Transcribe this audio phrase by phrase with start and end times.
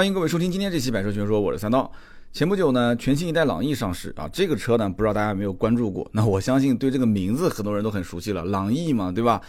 [0.00, 1.92] 欢迎各位收听今天这期百车全说，我是三刀。
[2.32, 6.08] 前不久呢，全新一代朗逸上市啊，这个车呢，不知道大家有没有关注过？
[6.14, 9.42] 那我相信对这个名字很多人都很熟悉了，朗逸嘛，对吧？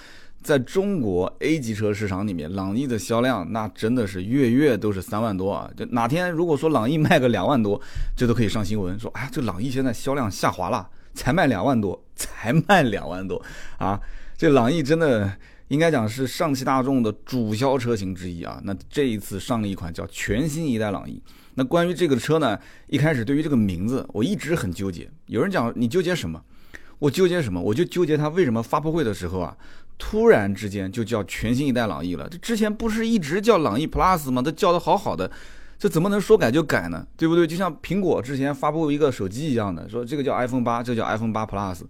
[0.44, 5.72] 在中国 A 级车市场里面，朗逸的销量那真的是月月都是三万多啊！
[5.78, 7.80] 就哪天如果说朗逸卖个两万多，
[8.18, 13.42] 这都可以上新闻说，哎，这朗逸现在销量下滑了，才卖两万多，才卖两万多
[13.78, 13.98] 啊！
[14.38, 15.32] 这朗逸真的。
[15.72, 18.60] 应该讲是上汽大众的主销车型之一啊。
[18.66, 21.22] 那这一次上了一款叫全新一代朗逸。
[21.56, 25.10] 那关于这个车呢，一开始对于这个名字我一直很纠结。
[25.28, 26.42] 有人讲你纠结什么？
[27.00, 27.62] 我纠结什么？
[27.62, 29.56] 我就纠结它为什么发布会的时候啊，
[29.98, 32.28] 突然之间就叫全新一代朗逸了。
[32.28, 34.42] 这之前不是一直叫朗逸 Plus 吗？
[34.42, 35.32] 都叫的好好的，
[35.80, 37.08] 这怎么能说改就改呢？
[37.16, 37.48] 对不对？
[37.48, 41.84] 就像苹果之前发布一个手机一样的，说这个叫 iPhone 八，这叫 iPhone 八 Plus。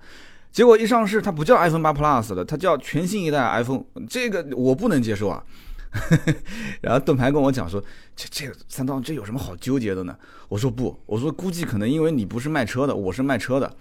[0.51, 5.43] 结果一上市，它不叫 iPhone 八 Plus 了，它叫全新一代 iPhone，这个我不能接受啊。
[6.81, 7.81] 然后盾牌跟我讲说，
[8.15, 10.15] 这这三刀这有什么好纠结的呢？
[10.49, 13.73] 我说不，我说估计可能因为你不是卖车的，我是卖车的。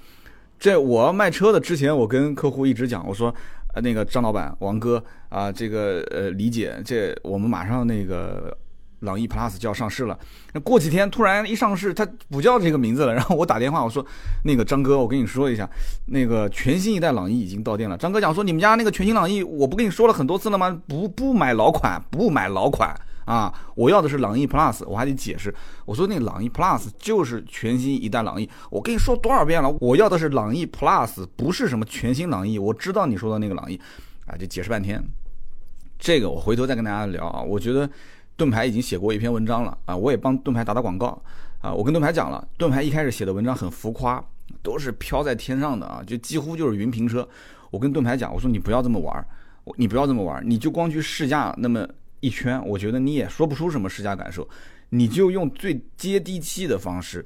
[0.58, 3.34] 这我要卖车的之前，我跟客户一直讲，我说，
[3.74, 8.56] 呃，那个张老板、王哥啊，这个呃李姐，这我们马上那个。
[9.00, 10.18] 朗逸 Plus 就要上市了，
[10.52, 13.14] 那过几天突然一上市，它不叫这个名字了。
[13.14, 14.04] 然后我打电话，我说
[14.44, 15.68] ：“那个张哥，我跟你说一下，
[16.06, 20.78] 那个全新一代朗逸已经到店了。”张哥讲说：“你们家那个全新朗逸，我不跟你说了很多次了吗？
[20.86, 23.50] 不不买老款，不买老款啊！
[23.74, 25.54] 我要的是朗逸 Plus。”我还得解释，
[25.86, 29.74] 我说：“那朗逸 Plus 就是全新一代朗逸。”我跟你说多少遍了？
[29.80, 32.58] 我要的是朗逸 Plus，不是什么全新朗逸。
[32.58, 33.80] 我知道你说的那个朗逸，
[34.26, 35.02] 啊，就解释半天。
[35.98, 37.88] 这个我回头再跟大家聊啊，我觉得。
[38.40, 41.08] 盾牌已经写过一篇文章了啊，我也帮盾牌打打广告
[41.60, 41.70] 啊。
[41.74, 44.24] 我跟盾牌讲了，盾牌一开始写的文章很浮夸，
[44.62, 47.28] 都是飘在天上的啊，就几乎就是云平车。
[47.70, 49.22] 我跟盾牌讲，我说你不要这么玩，
[49.76, 51.86] 你不要这么玩，你就光去试驾那么
[52.20, 54.48] 一圈，我觉得你也说不出什么试驾感受。
[54.88, 57.22] 你就用最接地气的方式，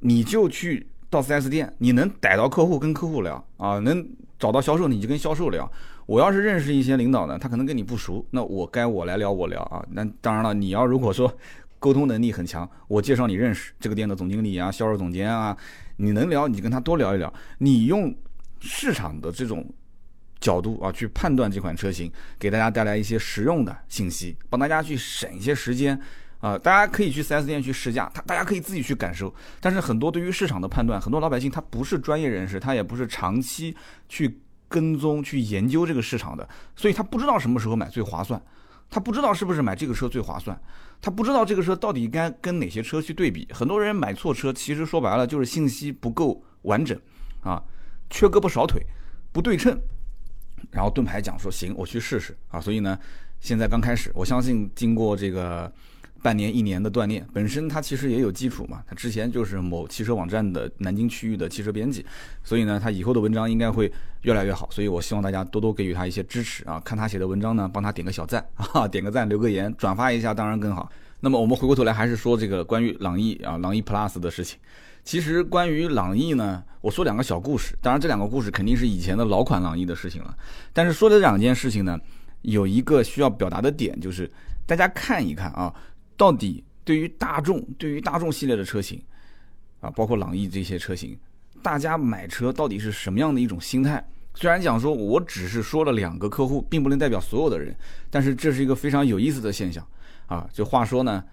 [0.00, 4.04] 你就去到 4S 店，你能逮到客户跟客户聊啊，能
[4.36, 5.70] 找到销售你就跟销售聊。
[6.06, 9.84] 我要是认识一些领导呢，他可能跟你不熟，那我该我来聊我聊啊。
[9.90, 11.32] 那当然了，你要如果说
[11.80, 15.56] 沟通能力很强，我介绍你认识这个店的总经理啊、销售总监啊，
[15.96, 17.32] 你能聊，你就跟他多聊一聊。
[17.58, 18.14] 你用
[18.60, 19.68] 市场的这种
[20.40, 26.00] 角度啊去判断这款车型，给大家带来一些实用的信息，帮大家去省一些时间
[26.38, 26.56] 啊。
[26.56, 29.34] 大家可以去 4S 店去试驾，他大家可以自己去感受。
[29.60, 33.76] 但是很多对于市场的判断，很多老百姓他不是专业人士，他也不是长期
[34.08, 34.38] 去。
[34.68, 38.40] 跟踪去研究这个市场的，所以他不知道什么时候买最划算，
[38.90, 40.60] 他不知道是不是买这个车最划算，
[41.00, 43.46] 他不知道这个车到底该跟哪些车去对比。
[43.52, 46.98] 很多人买错车，其实说白了就是信息不够完整
[47.40, 47.62] 啊，
[48.10, 48.84] 缺胳膊少腿，
[49.32, 49.78] 不对称。
[50.70, 52.60] 然后盾牌讲说行，我去试试啊。
[52.60, 52.98] 所以呢，
[53.40, 55.72] 现在刚开始，我相信经过这个。
[56.26, 58.82] 半年一年的锻炼，本身他其实也有基础嘛。
[58.84, 62.04] 他之前就是某汽车网站的南京区域的汽车编辑，
[62.42, 63.92] 所以呢，他以后的文章应该会
[64.22, 64.68] 越来越好。
[64.72, 66.82] 所以我希望大家多多给予他一些支持啊！
[66.84, 68.44] 看他写的文章呢，帮他点个小赞
[68.74, 70.90] 啊，点个赞，留个言，转发一下，当然更好。
[71.20, 74.58] 那么我们回过头来还是说这个关于朗逸啊，朗逸 Plus 的事情。
[75.04, 80.36] 其实关于朗逸呢，我说两个小故事，当然这两个故事肯定是以前的老款朗逸的事情了。
[80.72, 81.96] 但是说的这两件事情呢，
[82.42, 84.28] 有一个需要表达的点，就是
[84.66, 85.72] 大家看一看啊。
[86.16, 89.00] 到底对于大众，对于大众系列的车型，
[89.80, 91.18] 啊，包括朗逸这些车型，
[91.62, 94.04] 大家买车到底是什么样的一种心态？
[94.34, 97.74] 虽然讲说我只是说了两个客户，并不能代表所有的人，
[98.10, 99.86] 但是这是一个非常有意思的现象
[100.26, 100.46] 啊。
[100.52, 101.24] 就话说呢，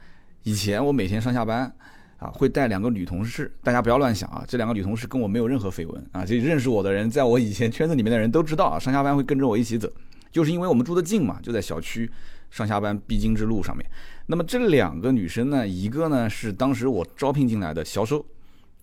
[0.43, 1.69] 以前我每天上下班
[2.17, 6.23] 啊，会带两个女同事，大家不要乱想啊，这两个女同事跟我没有任何绯闻啊。
[6.23, 9.91] 这认识我的人，在我以前圈子里面的人都知道啊，上下班会跟着我一起走，
[10.31, 12.09] 就是因为我们住得近嘛，就在小区。
[12.53, 13.83] 上下班必经之路上面，
[14.27, 18.23] 那么这两个女生呢，一个呢是当时我招聘进来的销售，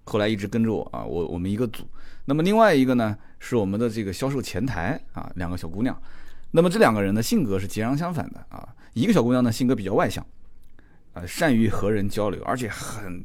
[0.03, 1.85] 后来一直跟着我啊，我我们一个组。
[2.25, 5.97] 那么另外一个呢是我们的这个销售前台啊，两个小姑娘。
[6.51, 10.27] 那么这两个人的性格是截然相反的啊，一个小姑娘呢性格比较外向，
[11.13, 13.25] 啊，善于和人交流，而且很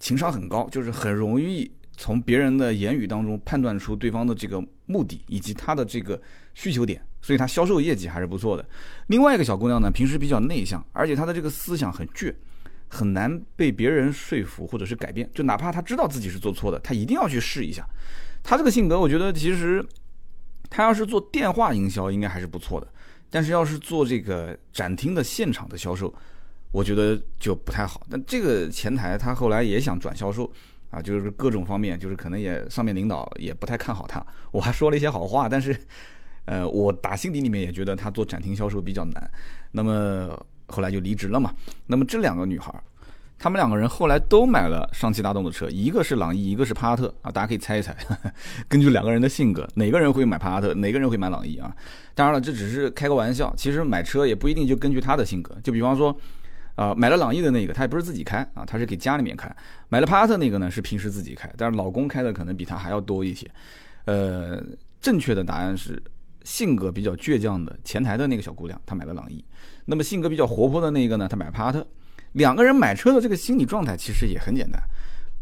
[0.00, 6.20] 情商很高，就是很容易从别人的言语当中判断出对方的这个目的以及他的这个
[6.54, 7.00] 需求点。
[7.22, 8.62] 所以他销售业绩还是不错的。
[9.06, 12.34] 另外一个小姑娘呢，平时比较内向，而且她的这个思想很倔，
[12.86, 15.26] 很难被别人说服或者是改变。
[15.32, 17.88] 就哪怕她知道自己是做错的，她一定要去试一下。
[18.42, 19.82] 她这个性格，我觉得其实
[20.68, 22.86] 她要是做电话营销，应该还是不错的。
[23.30, 26.14] 但是要是做这个展厅的现场的销售，
[26.72, 28.06] 我觉得就不太好。
[28.10, 30.52] 但这个前台她后来也想转销售
[30.94, 34.24] 啊，就是各种方面，就是可能也上面领导也不太看好他。
[34.50, 35.76] 我还说了一些好话，但是。
[36.46, 39.30] 呃，我打心底里面也觉得他做展厅销售比较难，
[39.72, 41.54] 那么后来就离职了嘛。
[41.86, 42.70] 那么这两个女孩，
[43.38, 47.96] 他们两个人后来都买了上汽大众的车，一个是朗逸，一个是帕萨特啊，大家可以猜一猜，
[48.68, 51.74] 根据两个人的性格，哪个人会买帕萨特，哪个人会买朗逸啊？
[52.14, 56.14] 当然了，这只是开个玩笑，其实买车也不一定就根据他的性格，就比方说，
[56.74, 59.48] 啊，买了朗逸的那个，他也不是自己开啊，他是给家里面开；
[59.88, 63.48] 买了帕萨特那个呢，是平时自己开，但是老公开的可能比他还要多一些。
[64.06, 64.62] 呃，
[65.00, 66.02] 正确的答案是，
[66.42, 69.42] 性格比较倔强的前台的那个小姑娘，她买了朗逸；
[69.86, 71.86] 那么性格比较活泼的那个呢，她买帕萨特。
[72.32, 74.82] 两个人买车的这个心理状态其实也很简单。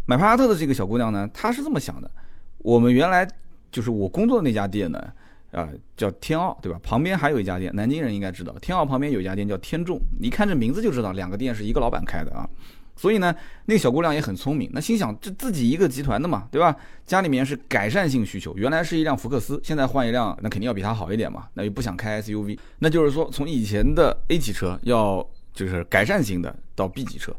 [0.04, 2.10] 买帕萨特的这个小姑娘呢，她是这么想的：
[2.58, 3.26] 我们原来
[3.70, 5.12] 就是我工作的那家店呢，
[5.52, 6.80] 啊，叫天奥，对吧？
[6.82, 10.00] 旁边还有一家店，南京人应该知道，天奥旁边有一家店叫天众。
[10.18, 12.48] 你看这名字就知道，两个店是一个老板开的啊。
[12.96, 13.34] 所以呢，
[13.64, 16.76] 那个小姑娘也很聪明，那心想这自己一个集团的嘛，对吧？
[17.06, 21.46] 家里面是改善性需求，原来是一辆福克斯，现在换一辆，那肯定要比它好一点嘛。
[21.54, 25.24] 那又不想开 SUV，那就是说从以前的 A 级车要。
[25.54, 27.30] 就是改善型的到 B 级车，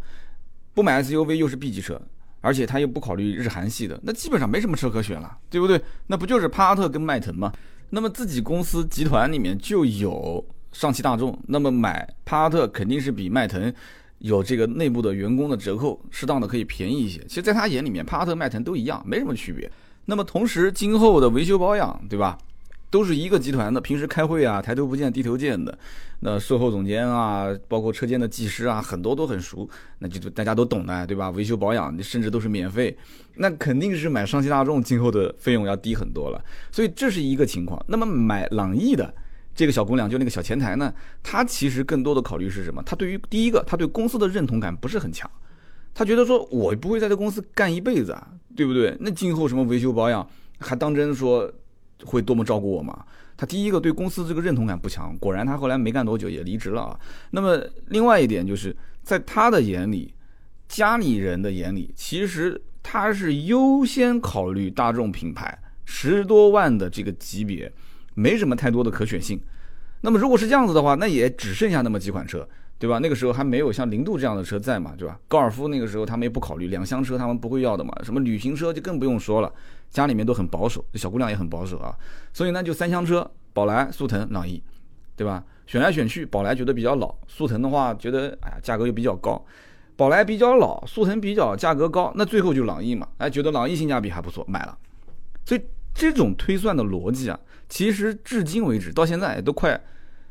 [0.75, 1.99] 不买 SUV 又是 B 级车，
[2.41, 5.81] 而且他又不考虑日韩系的，那基本上没什么车可选了，对不对？
[6.05, 7.51] 那不就是帕萨特跟迈腾吗？
[7.95, 13.71] 那么自己公司集团里面就有上汽大众，那么买帕萨特肯定是比迈腾
[14.17, 17.23] 有这个内部的员工的折扣，适当的可以便宜一些。
[17.27, 19.71] 其实，在他眼里面，帕萨特、迈腾都一样，没什么区别。
[20.05, 22.35] 那么同时，今后的维修保养，对吧？
[22.93, 25.75] 都是一个集团的，平时开会啊，抬头不见低头见的。
[26.19, 29.67] 那售后总监啊，包括车间的技师啊，很多都很熟，
[29.97, 31.31] 那就大家都懂的，对吧？
[31.31, 32.95] 维修保养甚至都是免费，
[33.33, 36.39] 那肯定是买上汽大众今后的费用要低很多了。
[36.71, 37.83] 所以这是一个情况。
[37.87, 39.11] 那么买朗逸的
[39.55, 40.93] 这个小姑娘，就那个小前台呢，
[41.23, 42.83] 她其实更多的考虑是什么？
[42.83, 45.27] 她对于第一个，她对公司的认同感不是很强，
[45.95, 48.95] 她觉得说我不会在这公司干一辈子啊，对不对？
[48.99, 50.29] 那今后什么维修保养
[50.59, 51.51] 还当真说？
[52.03, 53.05] 会多么照顾我吗？
[53.35, 56.99] 他第一个对公司这个认同感不强，果然他后来没干多久也离职了啊。
[57.31, 60.13] 那么另外一点就是在他的眼里，
[60.67, 67.71] 家里人的眼里，其实他是优先考虑大众品牌，十多万的这个级别，
[68.13, 69.41] 没什么太多的可选性。
[70.01, 72.47] 那么如果是这样子的话，那也只剩下那么几款车。
[72.79, 72.99] 对吧？
[72.99, 75.17] 那个时候还没有像零度这样的车在嘛，对吧？
[75.29, 77.93] 高尔夫那个时候他们也不考虑两厢车，他们不会要的嘛。
[78.03, 79.49] 什么旅行车就更不用说了，
[79.89, 81.95] 家里面都很保守，小姑娘也很保守啊。
[82.33, 84.61] 所以呢，就三厢车，宝来、速腾、朗逸，
[85.15, 85.41] 对吧？
[85.65, 89.41] 选来选去，宝来觉得比较老，速腾的话觉得哎呀价格又比较高，
[89.95, 94.77] 宝来比较老，速腾比较价格高，那最后就朗逸嘛，哎觉得朗逸性价比还不错，买了。
[95.45, 95.61] 所以
[95.93, 97.39] 这种推算的逻辑啊，
[97.69, 99.79] 其实至今为止到现在都快。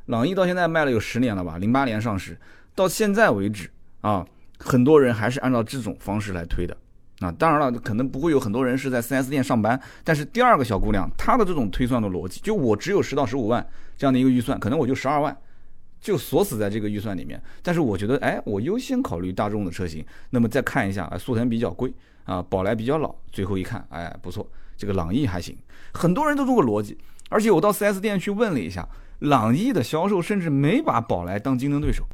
[0.06, 1.58] 朗逸到现在卖了有十年了吧？
[1.58, 2.38] 零八年上市，
[2.75, 3.70] 到现在为止
[4.00, 4.26] 啊，
[4.58, 6.76] 很多人还是按照这种方式来推的。
[7.20, 13.64] 啊，当然了，可能不会有很多人是在 4S 店上班，但是第二个小姑娘她的这种推算的逻辑，就我只有十到十五万
[13.96, 15.37] 这样的一个预算，可能我就十二万，
[16.00, 17.40] 就锁死在这个预算里面。
[17.62, 21.94] 但是我觉得，哎，我优先考虑大众的车型，那么再看一下啊，速腾比较贵
[22.25, 24.44] 啊，宝来比较老，最后一看，哎，不错，
[24.76, 25.56] 这个朗逸还行。
[25.93, 28.88] 很多人都这个逻辑，而且我到 4S 店去问了一下。
[29.22, 32.04] 朗逸的销售甚至没把宝来当竞争对手，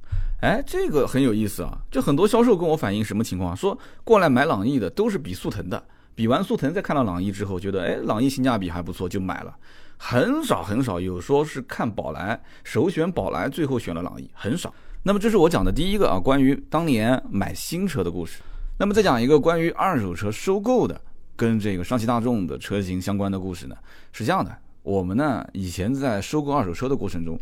[0.43, 1.79] 哎，这个很有意思啊！
[1.91, 3.57] 就很多销售跟我反映什么情况？
[3.57, 5.83] 说过来买朗逸的都是比速腾的，
[6.15, 9.57] 比完速腾再看到朗逸之后，觉得哎，朗逸性价比还不错，就买了。
[9.97, 14.73] 很少很少有说是看宝来首选宝来，最后选了朗逸，很少。
[15.03, 18.41] 那么这是我讲的第一个啊，关于当年买新车的故事。
[18.79, 21.01] 那么再讲一个关于二手车收购的，
[21.35, 23.75] 跟这个上汽大众的车型相关的故事呢，
[24.13, 24.55] 是这样的。
[24.89, 27.39] 我们呢，以前在收购二手车的过程中，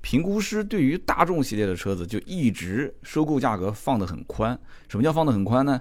[0.00, 4.56] 评估师对于大众系列的车子就一直收购价格放得很宽。
[4.88, 5.80] 什么叫放得很宽呢？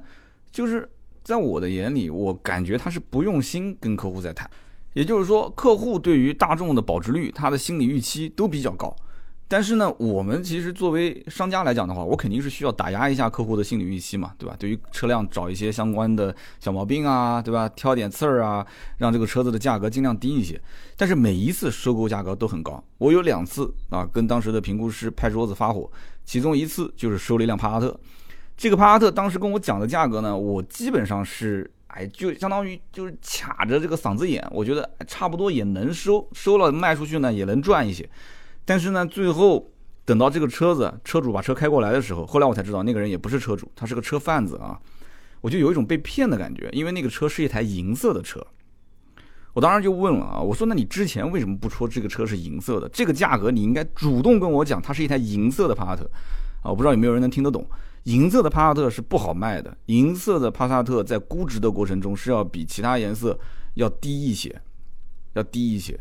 [0.52, 0.90] 就是
[1.24, 4.50] 在我的眼里，我感觉他是不用心跟客户在谈。
[4.94, 8.92] 也就是说，客户对于大众的保值率，他的心理预期都比较高。
[9.52, 14.56] 但是呢，我们其实作为商家来讲的话，我肯定是需要打压一下客户的心理预期嘛，对吧？
[14.60, 17.68] 对于车辆找一些相关的小毛病啊，对吧？
[17.70, 18.64] 挑点刺儿啊，
[19.00, 20.62] 让这个车子的价格尽量低一些。
[20.96, 25.90] 但是每一次收购价格都很高，我有两次啊，跟当时的评估师拍桌子发火。
[26.24, 28.00] 其中一次就是收了一辆帕萨特，
[28.56, 38.08] 这个帕萨特当时跟我讲的价格呢，我基本上是哎，就相当于就是卡着这个嗓子眼，我觉得差不多也能收，收了卖出去呢也能赚一些。
[38.70, 39.68] 但是呢，最后
[40.06, 44.80] 等到这个车子车主把车开过来的时候，后来我才知道那个人也不是车主，他是个车贩子啊！
[45.42, 48.46] 我就有一种被骗的感觉，因为那个车是一台银色的车。
[49.54, 52.88] 我当时就问了啊，我说那你之前为什么不说这个车是银色的？
[52.90, 56.04] 这个价格你应该主动跟我讲，它是一台银色的帕萨特
[56.62, 56.70] 啊！
[56.70, 57.68] 我不知道有没有人能听得懂，
[58.04, 63.36] 银色的帕萨特是不好卖的，银色的帕萨特在估值的过程中是要比其他颜色
[63.74, 64.62] 要低一些，
[65.34, 66.00] 要低一些。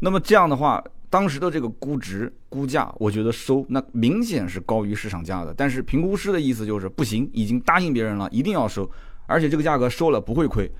[0.00, 0.84] 那么这样的话。
[1.10, 5.52] 当时的这个估值估价，我觉得收那明显是高于市场价的。
[5.52, 8.88] 但是评估师的意思就是不行，已经答应别人了，一定要收，
[9.26, 10.70] 而且这个价格收了不会亏。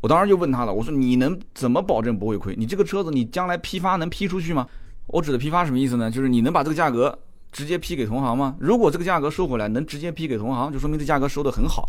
[0.00, 2.56] 我当时就问他了，我说你能怎么保证不会亏？
[2.56, 4.66] 你这个车子你将来批发能批出去吗？
[5.06, 6.10] 我指的批发什么意思呢？
[6.10, 7.16] 就是你能把这个价格
[7.52, 8.56] 直接批给同行吗？
[8.58, 11.88] 如果这个价格收回来能直接批给同行，就说明这价格收得很好。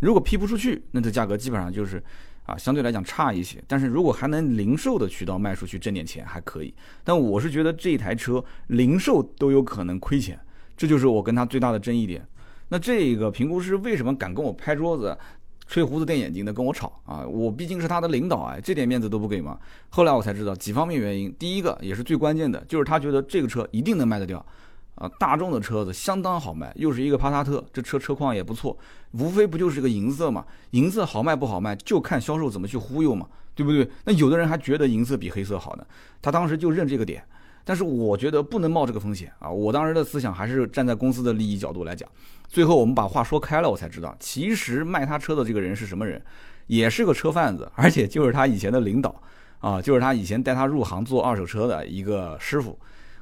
[0.00, 2.02] 如果批不出去，那这价格基本上就是。
[2.46, 6.72] 啊，相对来讲差一些，但是如果还能零售的渠道卖出去挣点钱还可以。
[7.04, 10.38] 但我是觉得这一台车零售都有可能亏钱，
[10.76, 12.26] 这就是我跟他最大的争议点。
[12.68, 15.16] 那这个评估师为什么敢跟我拍桌子、
[15.66, 17.26] 吹胡子、瞪眼睛的跟我吵啊？
[17.26, 19.58] 我毕竟是他的领导哎，这点面子都不给吗？
[19.88, 24.44] 后来我才知道几方面原因，第一个也是最关键的，就是他觉得这个车一定能卖得掉。
[24.96, 28.76] 啊，大众的车子相当好卖，又是一个帕萨特，这车车况也不错，
[29.12, 30.44] 无非不就是个银色嘛？
[30.72, 33.88] 银色好卖不好卖，就看销售怎么去忽悠嘛，对不对？
[34.04, 35.86] 那有的人还觉得银色比黑色好呢，
[36.20, 37.22] 他当时就认这个点。
[37.68, 39.50] 但是我觉得不能冒这个风险啊！
[39.50, 42.08] 我当时的思想还是站在公司的利益角度来讲。
[42.46, 46.22] 最后我们把话说开了，我才知道，其实卖他车的这个人是什么人，
[46.68, 49.20] 也是个车贩子， 而且就是他以前的领导
[49.58, 52.78] 啊，就是他以前带他入行做二手车的一个师傅。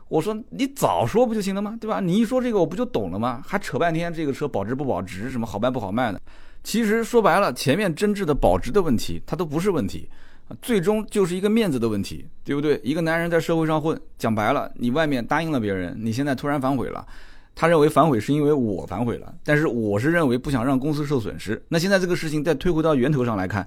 [0.08, 1.76] 我说你早说不就行了吗？
[1.80, 1.98] 对吧？
[2.00, 3.42] 你一说这个我不就懂了吗？
[3.46, 6.20] 还扯半天这个车保值不保值，什么好卖不好卖的。
[6.62, 10.08] 其实说白了，前面真挚的保值的问题，它都不是问题，
[10.62, 12.80] 最终就是一个面子的问题，对不对？
[12.84, 17.06] 一个男人在社会上混，讲白了，你外面答应了别人，你现在突然反悔了，
[17.54, 21.60] 他认为反悔是因为我反悔了，但是我是认为不想让公司受损失。
[21.68, 23.66] 那现在这个事情再推回到源头上来看。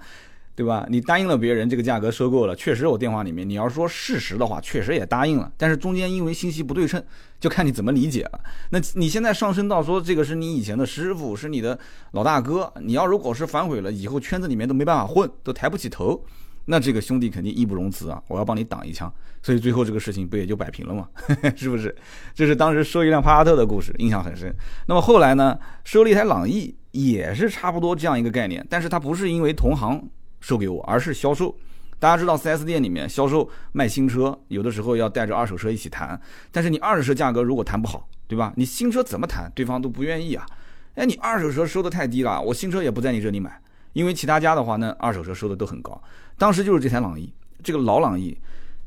[0.57, 0.87] 对吧？
[0.89, 5.51] 你答应了别人这个价格收购了，确实我电话里面你要说事实的话，确实也答应了。
[5.55, 7.01] 但是中间因为信息不对称，
[7.39, 8.39] 就看你怎么理解了。
[8.71, 11.77] 那你现在上升到说这个是你以前的师傅，是你的
[12.13, 16.25] 老大哥，你要如果是反悔了，以后圈子里面都没办法混，都抬不起头，
[16.65, 18.19] 那这个兄弟肯定义不容辞啊！
[18.27, 21.07] 我要帮你挡一枪，所以最后这个事情不也就摆平了吗？
[21.55, 21.95] 是不是？
[22.33, 24.51] 这是当时收一辆帕萨特的故事，印象很深。
[24.87, 30.09] 那么后来呢，收了一台朗逸，也是差不多这样一个概念，但是它不是因为同行。
[30.39, 31.55] 售给我，而是销售。
[31.99, 36.19] 大家知道，4S 店里面销售卖新车，有的时候要带着二手车一起谈。
[36.51, 38.53] 但是你二手车价格如果谈不好，对吧？
[38.55, 40.45] 你新车怎么谈，对方都不愿意啊。
[40.93, 43.59] 哎，你二手车收的太低了，我新车也不在你这里买，
[43.93, 45.99] 因为其他家的话，那二手车收的都很高。
[46.37, 48.37] 当时就是这台朗逸，这个老朗逸，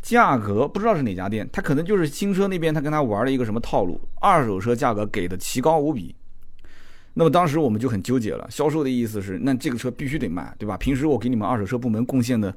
[0.01, 6.15] 价格不知道是哪家店，他可能就是新车那边他跟他玩了一个什么套路，二手车价格给的奇高无比。
[7.15, 10.77] 那么当时我们就很纠结了，销售的意思是，那这个车必须得卖，对吧？
[10.77, 12.55] 平时我给你们二手车部门贡献的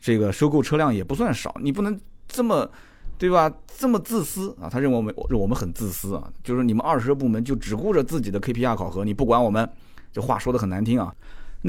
[0.00, 2.70] 这个收购车辆也不算少，你不能这么，
[3.18, 3.52] 对吧？
[3.76, 4.68] 这么自私啊！
[4.70, 9.68] 他认为我们我们很自私啊，就是你们二手车部门就只顾着自己的 KPI 考核，你不管我们，
[10.12, 11.12] 这话说的很难听啊。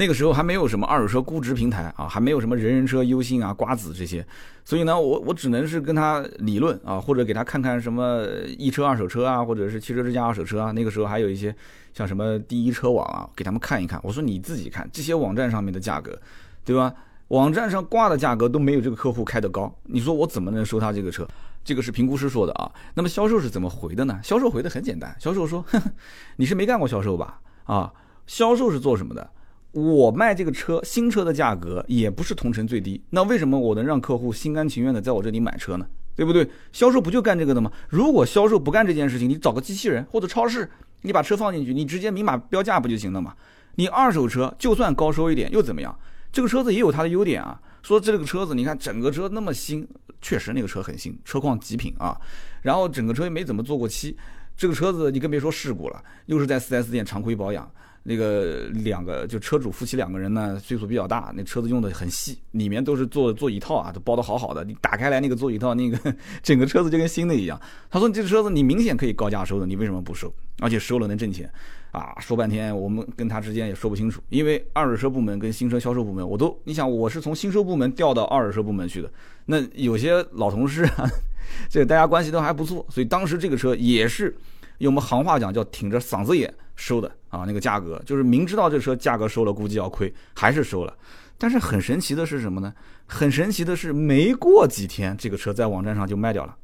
[0.00, 4.26] 那个时候还没有什么二手车估值平台啊，还没有什么人人车、优信啊、瓜子这些，
[4.64, 8.24] 所以呢，我我只能是跟他理论啊，或者给他看看什么
[8.56, 10.70] 一车二手车啊，或者是汽车之家二手车啊。
[10.70, 11.54] 那个时候还有一些
[11.92, 14.00] 像什么第一车网啊，给他们看一看。
[14.02, 16.18] 我说你自己看这些网站上面的价格，
[16.64, 16.94] 对吧？
[17.28, 21.28] 网站上挂的价格都没有这个客户开的高，你说我怎么能收他这个车？
[21.62, 22.72] 这个是评估师说的啊。
[22.94, 24.18] 那么销售是怎么回的呢？
[24.22, 25.62] 销售回的很简单，销售说，
[26.36, 27.38] 你是没干过销售吧？
[27.64, 27.92] 啊，
[28.26, 29.30] 销售是做什么的？
[29.72, 35.86] 我卖这个车，新车的价格也不是同城最低，那为什么我能让客户心甘情愿的在我这里买车呢？
[36.16, 36.46] 对不对？
[36.72, 37.70] 销售不就干这个的吗？
[37.88, 40.68] 如果销售不干这件事情，你找个机器人或者超市，
[41.02, 43.34] 你把车放进去，你直接明码标价不就行了吗？
[43.76, 45.96] 你二手车就算高收一点又怎么样？
[46.32, 47.58] 这个车子也有它的优点啊。
[47.82, 49.86] 说这个车子，你看整个车那么新，
[50.20, 52.14] 确实那个车很新，车况极品啊。
[52.60, 54.14] 然后整个车也没怎么做过漆，
[54.54, 57.70] 这个车子你更别说事故了，又是在 4S 店常规保养。
[58.02, 64.64] 那个两个就车主夫妻两个人呢，岁数比较大，那车子用的很细，里面都是做座椅套啊，都包的好好的。
[64.64, 67.60] 你打开来那个座椅套，那个整个车子就跟新的一样。
[67.90, 70.32] 他说：“你这车子你明显可以高价收的，你为什么不收？
[70.60, 71.50] 而且收了能挣钱
[71.92, 79.12] 啊？”说半天，我们跟他之间也说不清楚，因为二手车部门跟新车销售部门，我都你想我是从新车部门调到二手车部门去的，
[79.44, 81.06] 那有些老同事啊，
[81.68, 84.34] 这大家关系都还不错，所以当时这个车也是。
[84.80, 90.94] 用我们行话讲叫挺着嗓子眼收的啊，那个价格就是明知道这车价格收了估计要亏，还是收了。
[91.38, 92.72] 但是很神奇的是什么呢？
[93.06, 96.56] 很神奇的是没过几天，这个车在网站上就卖掉了。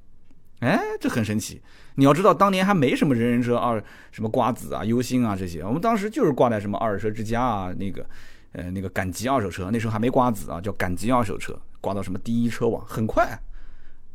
[0.60, 1.60] 哎，这很神奇。
[1.96, 3.82] 你要知道，当年还没什么人人车二
[4.12, 8.06] 什么瓜子啊、优星啊这些，我们当时就是挂在什么二手车之家啊，那个
[8.52, 13.38] 呃那个赶集二手车，那时候还没瓜子啊，叫赶集二手车，挂到什么第一车网，很快。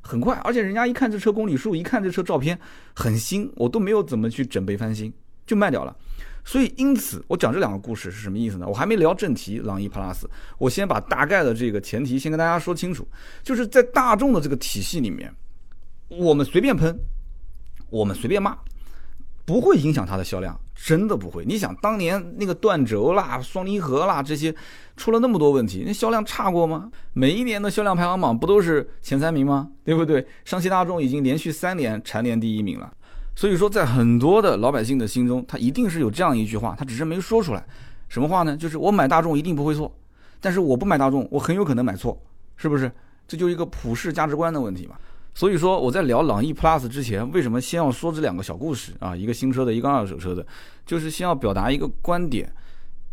[0.01, 2.59] 很快，而且人家一看这车公里数，一看这车照片
[2.95, 5.13] 很新，我都没有怎么去准备翻新，
[5.45, 5.95] 就卖掉了。
[6.43, 8.67] 所以，因此我讲这两个故事是什么意思呢？
[8.67, 10.23] 我还没聊正题，朗逸 Plus，
[10.57, 13.07] 我先把大概的这个前提先跟大家说清楚。
[13.43, 15.31] 就是在大众的这个体系里面，
[16.07, 16.97] 我们随便喷，
[17.91, 18.57] 我们随便骂，
[19.45, 21.45] 不会影响它的销量，真的不会。
[21.45, 24.53] 你想当年那个断轴啦、双离合啦这些
[24.97, 26.89] 出了那么多问题，那销量差过吗？
[27.13, 29.69] 每一年的销量排行榜不都是前三名吗？
[29.83, 30.25] 对不对？
[30.43, 32.91] 上汽大众已经连续三年蝉联第一名了。
[33.35, 37.63] 所以说，在很多的老百姓的心中，他一定是有这样一句话，他只是没说出来。
[38.09, 38.57] 什么话呢？
[38.57, 39.95] 就是我买大众一定不会错。
[40.39, 42.19] 但是我不买大众，我很有可能买错，
[42.57, 42.91] 是不是？
[43.27, 44.95] 这就是一个普世价值观的问题嘛。
[45.33, 49.15] 所以说我在聊朗逸 Plus 之前，为什么先要说这两个小故事啊？
[49.15, 50.45] 一个新车的，一个二手车的，
[50.85, 52.51] 就是先要表达一个观点，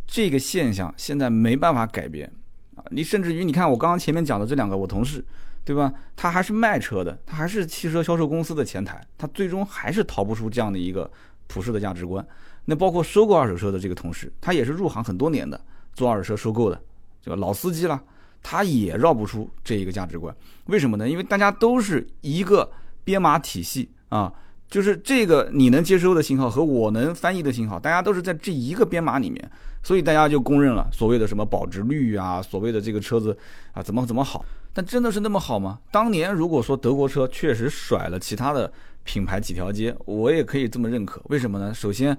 [0.06, 2.30] 这个现象现在没办法改变
[2.74, 2.84] 啊。
[2.90, 5.24] 你甚至于你看我刚刚前面讲的这两个我同事，
[5.64, 5.92] 对吧？
[6.16, 11.10] 他还是卖车的，他还是汽车销售公司的前台，他最终还是逃不出这样的一个
[11.46, 12.26] 普世的价值观。
[12.64, 15.58] 那包括收购二手车的这个同事，他也是入行很多年的，
[15.94, 16.80] 做二手车收购的。
[17.22, 18.02] 这个老司机了，
[18.42, 20.34] 他也绕不出这一个价值观。
[20.66, 21.08] 为什么呢？
[21.08, 22.70] 因为大家都是一个
[23.04, 24.32] 编码体系啊，
[24.68, 29.50] 就是这个你能接收的信号和我能翻译的信号，大家都是在这一个编码里面，
[29.82, 33.36] 所以大家就公认了所谓的什么保值率啊，所谓的这个车子
[33.72, 34.44] 啊怎么怎么好。
[34.74, 35.78] 但真的是那么好吗？
[35.90, 38.70] 当年如果说德国车确实甩了其他的
[39.02, 41.20] 品牌几条街，我也可以这么认可。
[41.30, 41.72] 为什么呢？
[41.74, 42.16] 首先，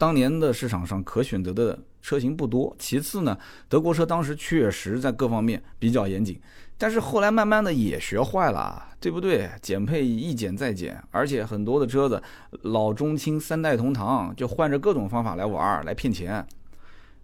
[0.00, 1.78] 当年的市场上可选择的。
[2.02, 3.38] 车型不多，其次呢，
[3.68, 6.40] 德国车当时确实在各方面比较严谨，
[6.78, 9.50] 但是后来慢慢的也学坏了，对不对？
[9.60, 12.22] 减配一减再减，而且很多的车子
[12.62, 16.42] 老中青三代同堂，就换着各种方法来玩儿来骗钱。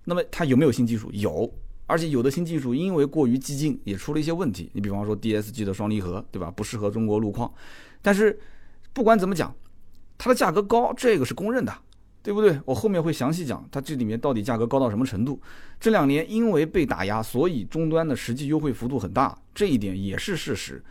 [0.05, 1.11] 那么它有没有新技术？
[1.15, 1.51] 有，
[1.87, 4.71] 而且有的新技术因为过于激进，也出了一些问题。
[4.75, 6.51] 你比方说 DSG 的双离合，对吧？
[6.51, 7.51] 不适合中国路况。
[8.03, 8.39] 但是
[8.93, 9.57] 不管怎么讲，
[10.19, 11.75] 它的价格高，这个是公认的。
[12.27, 12.61] 对不对？
[12.65, 15.41] 我后面会详细讲它这里面到底价格高到什么程度。
[15.79, 20.83] 这两年因为被打压，所以终端的实际优惠幅度很大，这一点也是事实。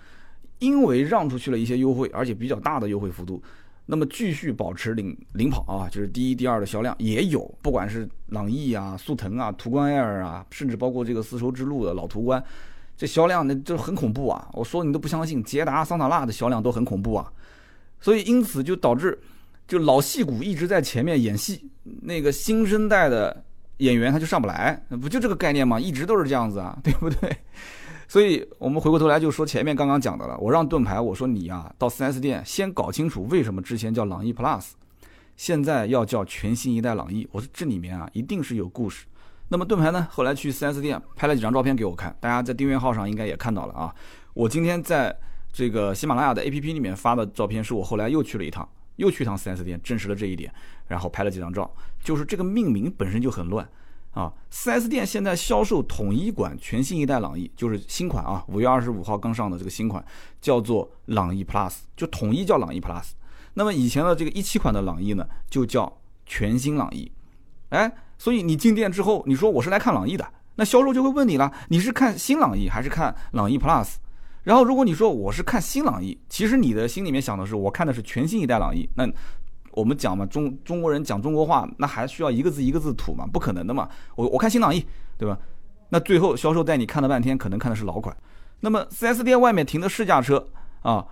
[0.60, 3.44] 因为让出去了一些优惠，而且比较大的优惠幅度，
[3.88, 7.54] 那么继续保持领领跑啊，就是第一、第二的销量也有。
[7.62, 12.42] 不管是朗逸啊、速腾啊、途观 Air 啊，甚至包括这个丝绸之路的老途观，
[12.96, 14.48] 这销量那就很恐怖啊！
[14.54, 17.30] 我说你都不相信，捷达、桑塔纳的销量都很恐怖啊。
[18.00, 19.20] 所以因此就导致。
[19.68, 21.70] 就老戏骨一直在前面演戏，
[22.02, 23.44] 那个新生代的
[23.78, 25.80] 演员他就上不来，不就这个概念吗？
[25.80, 27.36] 一直都是这样子啊， 对不对？
[28.08, 30.38] 所以我们回过头来就说前面刚刚讲的了。
[30.38, 34.74] 我让盾牌我说你呀，到 4S 店先搞清楚为什么之前叫朗逸 Plus，
[35.36, 37.28] 现在要叫全新一代朗逸。
[37.32, 39.08] 我说这里面啊一定是有故事。
[39.48, 43.94] 那么盾牌呢，后来去 4S 店拍了几张照片给我看，大家在订阅号上应该也看到了啊。
[44.36, 45.16] 我今天在
[45.52, 48.68] 这个喜马拉雅的 APP 里面发的照片，是我后来又去了一趟。
[48.98, 50.54] 又去趟 4S 店，证实了这一点，
[50.88, 51.70] 然后拍了几张照。
[52.04, 53.68] 就是这个命名本身就很乱
[54.12, 60.04] 啊！4S 店现在销售统一款全新一代朗逸，就是新款啊，五月二十五号刚上的这个新款，
[60.40, 63.12] 叫做朗逸 Plus，就统一叫朗逸 Plus。
[63.56, 67.12] 那么以前的这个一七款的朗逸呢，就叫全新朗逸。
[67.70, 73.96] 哎，所以你进店之后，你说我是来看朗逸的，那销售就会问你了，你是看新朗逸还是看朗逸 Plus？
[74.46, 78.88] 然后，如果你说我是看新朗逸，其实你的心里面想的是我看的是全新一代朗逸。
[78.94, 79.12] 那
[79.72, 83.26] 我们讲嘛，中中国人讲中国话，那还需要一个字一个字吐嘛？
[83.26, 83.90] 不可能的嘛。
[84.16, 84.86] 我我看新朗逸，
[85.18, 85.36] 对吧？
[85.90, 88.16] 那最后销售带你看了半天，可能看的是老款。
[88.60, 90.48] 那么 4S 店外面停的试驾车
[90.84, 91.04] 啊，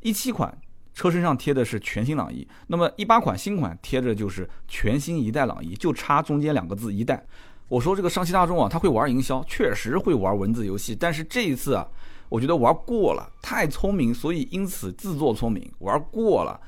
[0.00, 0.54] 一七款
[0.92, 7.24] 车身上贴的是全新朗逸，那么一八款新款贴着就是全新一代朗逸，就差中间两个字一代。
[7.68, 11.88] 我说这个上汽大众啊，他会玩营销，确实会玩文字游戏，但是这一次啊。
[12.34, 16.60] 我觉得玩过了，太聪明，所以因此自作聪明，玩过了。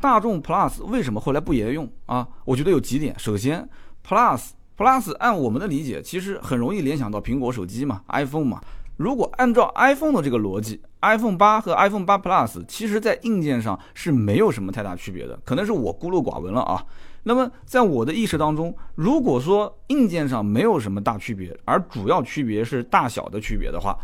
[0.00, 2.26] 大众 Plus 为什么后来不沿用啊？
[2.46, 3.14] 我觉得有几点。
[3.18, 3.68] 首先
[4.02, 8.62] ，Plus Plus 按我们的理解，其实很容易联想到苹果手机嘛，iPhone 嘛。
[8.96, 16.82] 如果按照 iPhone 的这个逻辑，iPhone 八和 iPhone 八 Plus 其实在硬件上是没有什么太大区别的，可能是我孤陋寡闻了啊。
[17.24, 23.94] 那么在我的意识当中，如果说硬件上没有什么大区别，而主要区别是大小的区别的话，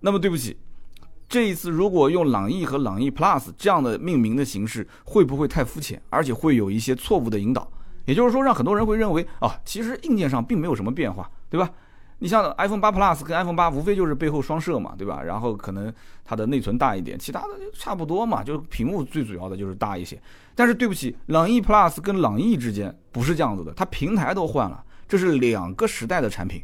[0.00, 0.56] 那么对不起，
[1.28, 7.70] 这一次如果用朗逸和朗逸 Plus 这样的命名的形式，会不会太肤浅，而且会有一些错误的引导？
[8.06, 11.70] 也就是说，让很多人会认为啊，其实硬件上并没有什么变化，对吧？
[12.20, 15.22] 你像 iPhone 八 Plus 跟 iPhone 八，无非就是背后双摄嘛，对吧？
[15.22, 15.92] 然后可能
[16.24, 20.20] 它的内存大一点，其他的就差不多嘛，就是屏幕最主要的就是大一些。
[20.54, 26.60] 但是对不起，朗逸 Plus 跟朗逸之间不是这样子的，它平台都换了，这是两个时代的产品。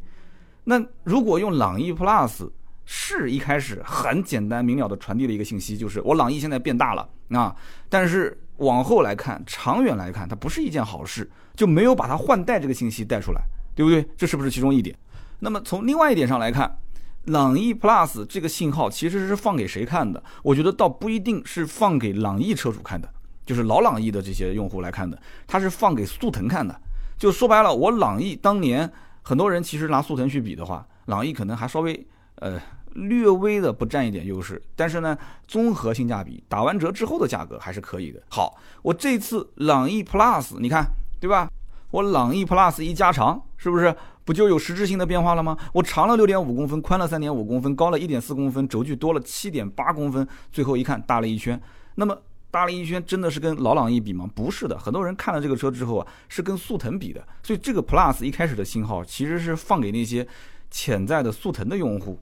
[0.65, 2.51] 那如果用朗逸 Plus，
[2.85, 7.55] 是一开始很简单明了的传递了一个信息，就是我朗逸现在变大了啊。
[7.89, 13.41] 但是往后来看，长远来看，它不是一件好事，就没有把它换代这个信息带出来，
[13.75, 14.07] 对不对？
[14.17, 14.97] 这是不是其中一点？
[15.41, 16.79] 那么从另外一点上来看，
[17.25, 20.23] 朗逸 Plus 这个信号其实是放给谁看的？
[20.43, 23.09] 我觉得倒不一定是放给朗逸车主看的，
[23.45, 26.79] 就是老朗逸的这些用户来看的，它是放给速腾看的。
[27.17, 28.91] 就说白了，我朗逸当年
[29.23, 32.61] 很多人其实拿速腾去比的话，朗逸可能还稍微呃
[32.95, 35.19] 略微的不占一点优势，但是呢，
[35.49, 38.23] 综合性价比打完折之后的价格还是可以的。
[38.29, 40.87] 好，我这次朗逸 Plus 你看
[41.21, 41.51] 对吧？
[41.91, 43.95] 我朗逸 Plus 一加长，是不是
[44.25, 45.57] 不就有实质性的变化了吗？
[45.73, 51.61] 我长了六点五公分，宽了三点五公分，高了一点四公分，轴距多了七点八公分，最后一看大了一圈。
[51.95, 52.17] 那么
[52.51, 54.29] 大了一圈，真的是跟老朗逸比吗？
[54.35, 57.27] 不是的，很多人看了这个车之后啊，是跟速腾比的。
[57.43, 60.27] 所以这个 Plus 一开始的信号其实是放给那些
[60.75, 62.19] 潜在的速腾的用户。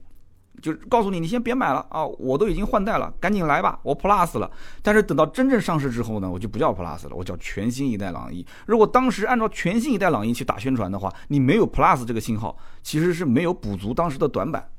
[0.61, 2.05] 就告诉你，你先别买了啊！
[2.05, 4.49] 我都已经换代了，赶紧来吧，我 Plus 了。
[4.83, 8.45] 但是等到真正上市之后呢，我就不叫 Plus 了，我叫全新一代朗逸。
[8.67, 14.69] 如果当时按照全新一代朗逸去打宣传的话，你没有 Plus 这个信号，其实是没有补足当时的短板。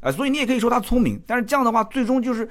[0.00, 2.46] 哎，所以你也可以说他聪明，但是这样的话，最终就是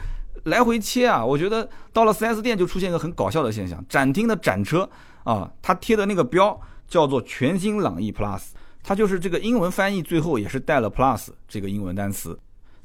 [0.45, 1.23] 来回切啊。
[1.23, 4.89] 我觉得到了 4S 店就出现一个很搞笑的现象：展厅的展车
[5.25, 6.57] 啊，它贴的那个标
[6.87, 8.41] 叫做全新朗逸 Plus，
[8.83, 12.37] 它就是这个英文翻译最后也是带了 Plus 这个英文单词。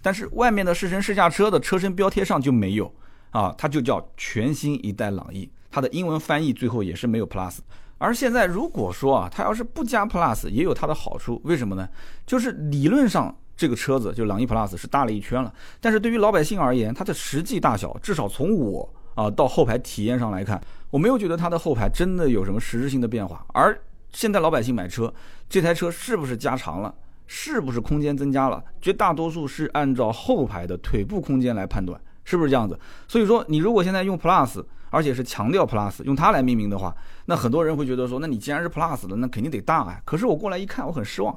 [0.02, 2.92] 但是外面的试乘试驾车的车身标贴上就没有
[3.30, 7.58] 啊，它就叫全新一代朗逸，它的英文翻译最后也是没有 plus。
[7.98, 11.88] 而现在如果说啊，它要是不加 plus，也有它的好处，为什么呢？
[12.26, 23.44] 就是理论上这个车子就朗逸 plus 是大了一圈了，但是对于老百姓而言，它的实际大小，至少从我啊到后排体验上来看，我没有觉得它的后排真的有什么实质性的变化。
[23.54, 23.76] 而
[24.16, 25.12] 现在老百姓买车，
[25.46, 26.94] 这台车是不是加长了？
[27.26, 28.64] 是不是空间增加了？
[28.80, 32.80] 绝大多数是按照后排的腿部空间来判断，是不是这样子？
[33.06, 40.00] 所以说，你如果现在用 Plus，而且是强调 Plus，用它来命名的话，那很多人会觉得说，那你既然是 Plus 的，那肯定得大啊。
[40.06, 41.34] 可是我过来一看，我很失望，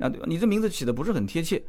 [0.00, 0.26] 啊，对吧？
[0.26, 1.62] 你这名字起的不是很贴切。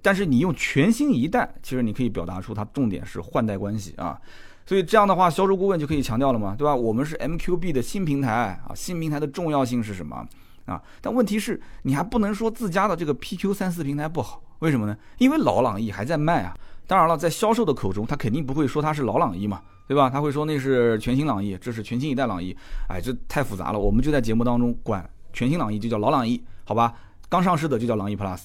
[0.00, 4.18] 但是你用全新一代，其实你可以表达出它重点是换代关系啊。
[4.66, 6.74] 所以这样的话，销售顾问就可以强调了嘛，对吧？
[6.74, 10.26] 我们是 MQB 的新平台啊，新平台的重要性是什么？
[10.66, 14.96] 啊，但问题是，你还不能说自家的这个 PQ 三四平台不好，为什么呢？
[15.18, 16.56] 因为老朗逸还在卖啊。
[16.86, 20.10] 当然了，在销售的口中，他肯定不会说它是老朗逸嘛，对吧？
[20.10, 22.56] 他会说那是全新朗逸，这是全新一代朗逸。
[22.88, 26.94] 哎，这太复杂了，我们就在节目当中管全新朗逸就叫老朗逸，好吧？
[27.28, 28.40] 刚上市的就叫朗逸 Plus。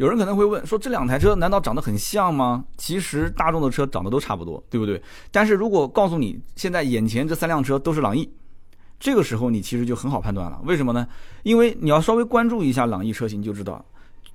[0.00, 2.64] 有人可能会问，说这两台车难道长得很像吗？
[2.78, 5.00] 其实大众的车长得都差不多，对不对？
[5.30, 8.26] 但是如果告诉你，现在眼前这三辆车都是朗逸。
[8.98, 11.06] 这个时候你其实就很好判断了，为什么呢？
[11.42, 13.84] 因为你要稍微关注一下朗逸车型就知道，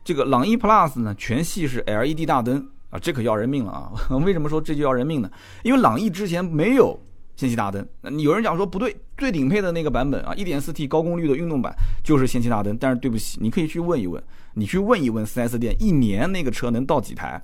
[0.04, 3.90] 这个朗逸 Plus 呢全系是 LED 大灯啊，这可要人命了啊！
[4.24, 5.32] 为什么说这就要人命呢？
[5.64, 6.96] 因为朗逸之前没有
[7.36, 17.42] 氙气大灯，你有人讲说不对，最顶配的那个版本啊，1.4T 高功率的运动版就是氙气大灯，但是对不起，你可以去问一问，你去问一问 4S 店，一年那个车能到几台？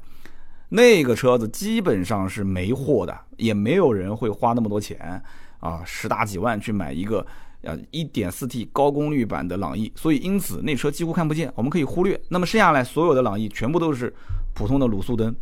[0.69, 5.21] 那个车子基本上是没货的，也没有人会花那么多钱。
[5.60, 7.23] 啊，十大几万去买一个，
[7.62, 12.19] 呃，一点四 T 高功率版的朗逸，所以因此那车几乎看不见，我们可以忽略。
[12.30, 14.12] 那么剩下来所有的朗逸全部都是
[14.56, 15.36] 普通的卤素灯。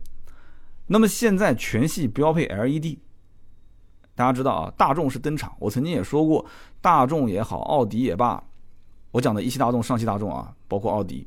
[0.87, 2.97] 那么现在全系标配 LED，
[4.19, 6.45] 大家知道啊，大众是登场，我曾经也说过，
[6.81, 8.43] 大众也好，奥迪也罢，
[9.11, 11.25] 我讲的一汽大众、上汽大众啊，包括奥迪，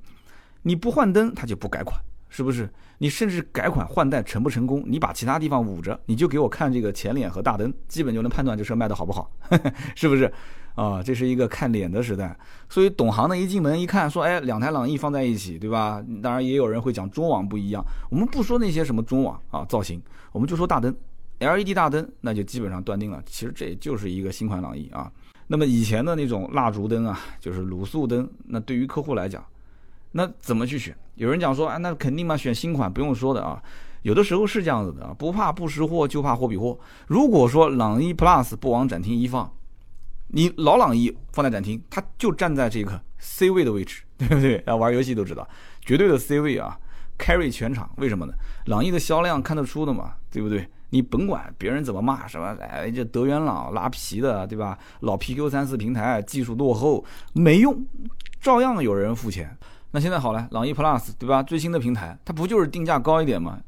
[0.61, 1.99] 你不换灯，它就不改款。
[2.29, 2.67] 是不是？
[2.97, 4.83] 你甚至改款换代成不成功？
[4.87, 9.31] 你把其他地方捂着，你就给我看这个前脸和大灯，基本就能判断这车卖的好不好，
[9.97, 10.31] 是不是？
[10.75, 12.35] 啊，这是一个看脸的时代。
[12.71, 16.03] 所以懂行的一进门一看，说，哎，两台朗逸放在一起，对吧？
[16.23, 17.85] 当然也有人会讲中网不一样。
[18.11, 20.01] 我们不说那些什么中网啊造型，
[20.33, 20.95] 我们就说大灯
[21.43, 25.11] ，LED 大灯，那就基本上断定了，其实这也就是一个新款朗逸啊。
[25.49, 29.45] 那么以前的那种蜡烛灯啊，就是卤素灯，那对于客户来讲。
[30.13, 30.97] 那怎么去选？
[31.15, 33.63] 有人讲说，啊，那肯定嘛，选新款不用说的啊。
[34.03, 36.79] 有的时候是这样子的啊，不怕不识货，就怕货比货。
[37.07, 39.51] 如果说朗逸 Plus 不往展厅一放，
[40.29, 44.57] 你老朗逸放在展厅，它就站在这个 C 位的位置，对不对？
[44.67, 45.49] 啊，玩游戏都知道，
[45.81, 46.79] 绝对的 C 位啊
[47.19, 47.91] ，carry 全场。
[47.97, 48.35] 为什么呢？
[48.67, 50.69] 朗逸的销量看得出的嘛，对不对？
[50.93, 54.79] 你甭管别人怎么骂，什么哎这德元朗拉皮的，对吧？
[55.01, 57.03] 老 PQ 三四平台技术落后，
[57.33, 57.85] 没用，
[58.43, 59.57] 照样有人付钱。
[59.91, 61.43] 那现在好了，朗逸 Plus 对吧？
[61.43, 63.59] 最新的平台，它不就是定价高一点吗？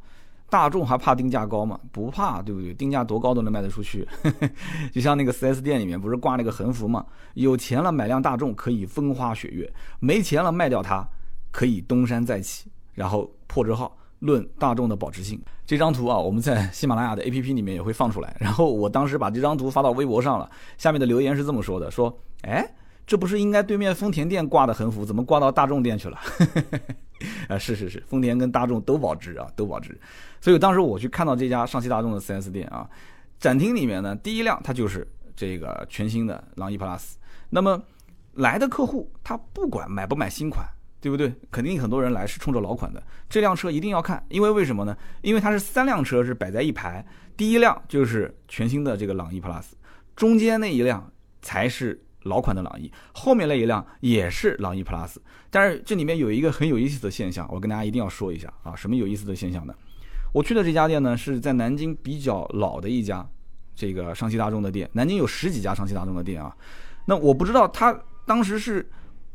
[0.50, 1.80] 大众还怕定价高吗？
[1.90, 2.74] 不怕，对不对？
[2.74, 4.06] 定价多高都能卖得出去。
[4.92, 7.04] 就像那个 4S 店里面不是挂那个横幅吗？
[7.32, 11.08] 有钱了买辆大众可以风花雪月，没钱了卖掉它
[11.50, 12.70] 可以东山再起。
[12.92, 15.40] 然后破折号论大众的保值性。
[15.66, 18.36] 这张图啊，我们在喜马拉雅的 APP 里面也会放出来。
[18.40, 22.66] 然后我当时把这张图发到微博上了，下面的留言是这么说的：说，哎。
[23.06, 26.18] 这不是应该对面丰田店挂的横幅，怎么挂到大众店去了？
[27.48, 30.00] 啊，是是是，丰田跟大众都保值啊，都保值。
[30.40, 32.88] 所以当时我去看到这家上汽大众的 4S 店啊，
[33.38, 35.06] 展厅里面呢，第一辆它就是
[35.36, 37.16] 这个全新的朗逸 Plus。
[37.50, 37.78] 那么
[38.32, 40.66] 来的客户他不管买不买新款，
[41.04, 41.30] 对不对？
[41.50, 43.02] 肯定很多人来是冲着老款的。
[43.28, 44.96] 这辆车一定要看，因为为什么呢？
[45.20, 47.04] 因为它是三辆车是摆在一排，
[47.36, 49.64] 第一辆就是全新的这个朗逸 Plus，
[50.16, 51.12] 中间那一辆
[51.42, 52.00] 才是。
[52.24, 55.16] 老款的朗逸，后面那一辆也是朗逸 Plus，
[55.50, 59.74] 但是这里面有一个很有意思的现象，我跟大家一定要说一下啊，什么有意思的现象呢？
[60.32, 63.28] 我去的这家店呢是在南京比较老的一家
[63.74, 66.56] 这个上汽大众的店，南京有十几家上汽大众的店啊，
[67.04, 68.90] 那我不知道他当时是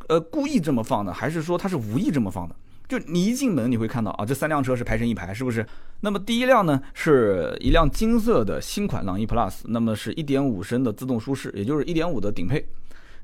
[0.09, 2.55] 呃故意这么放的，还是说他是无意这么放的？
[2.87, 5.63] 就你一进门你会看到啊，这三辆车是排成一排，是不是？
[6.01, 12.67] 那么第一辆呢是一辆金色的新款朗逸 Plus，那么是一点五升的自动舒适，也就是一点五的顶配。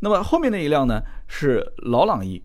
[0.01, 2.43] 那么后面那一辆呢是老朗逸，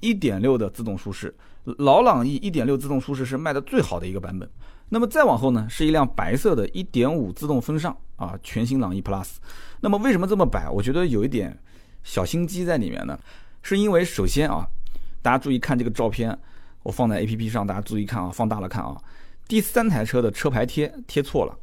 [0.00, 1.34] 一点六的自动舒适。
[1.78, 4.48] 老朗逸一点六自动舒适是卖的最好的一个版本。
[4.90, 9.38] 那么再往后呢是一辆白色的一点五自动风尚啊，全新朗逸 Plus。
[9.80, 10.70] 那么为什么这么摆？
[10.70, 11.58] 我觉得有一点
[12.04, 13.18] 小心机在里面呢，
[13.62, 14.66] 是因为首先啊，
[15.22, 16.36] 大家注意看这个照片。
[16.82, 18.96] 我放在 A P P 上，大家注意看啊，放大了看啊。
[19.46, 21.54] 第三台车的车牌贴贴错了，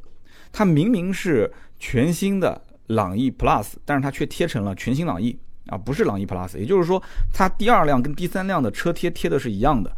[0.52, 6.56] 它明明是全新的朗逸 Plus，但是它却贴成了全新朗逸啊，不是朗逸 Plus。
[6.56, 9.90] 也就是说，它第二辆跟第三辆的车贴贴的是一样的，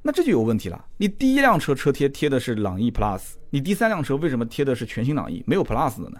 [0.00, 0.82] 那这就有问题了。
[0.96, 6.18] 你第一辆车车贴贴的是朗逸 Plus，你第三辆车为什么贴的是全新朗逸，没有 Plus 的呢？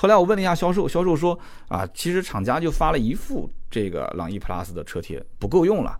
[0.00, 5.98] 后来我问了一下销售，销售说啊，其实厂家就发了一副这个朗逸 Plus 的车贴，不够用了。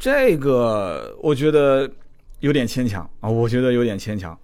[0.00, 1.88] 这个我觉得
[2.40, 4.36] 有点牵强啊，我觉得有点牵强。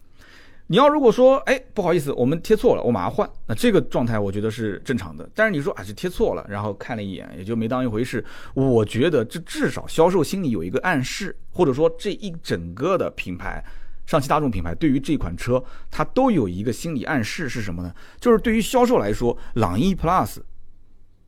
[0.69, 5.29] 你要如果说，哎，不好意思，我们贴错了，我马上换，那这个状态我觉得是正常的。
[5.35, 8.25] 但是你说啊，是贴错了，然后看了一眼，也就没当一回事。
[8.55, 13.65] 我觉得这至少销售心里有一个暗示，或者说这一整个的品牌，
[14.07, 17.93] 上汽大众品牌对于这款车，它都有一个心理暗示是什么呢？
[18.21, 20.39] 就是对于销售来说，朗逸 Plus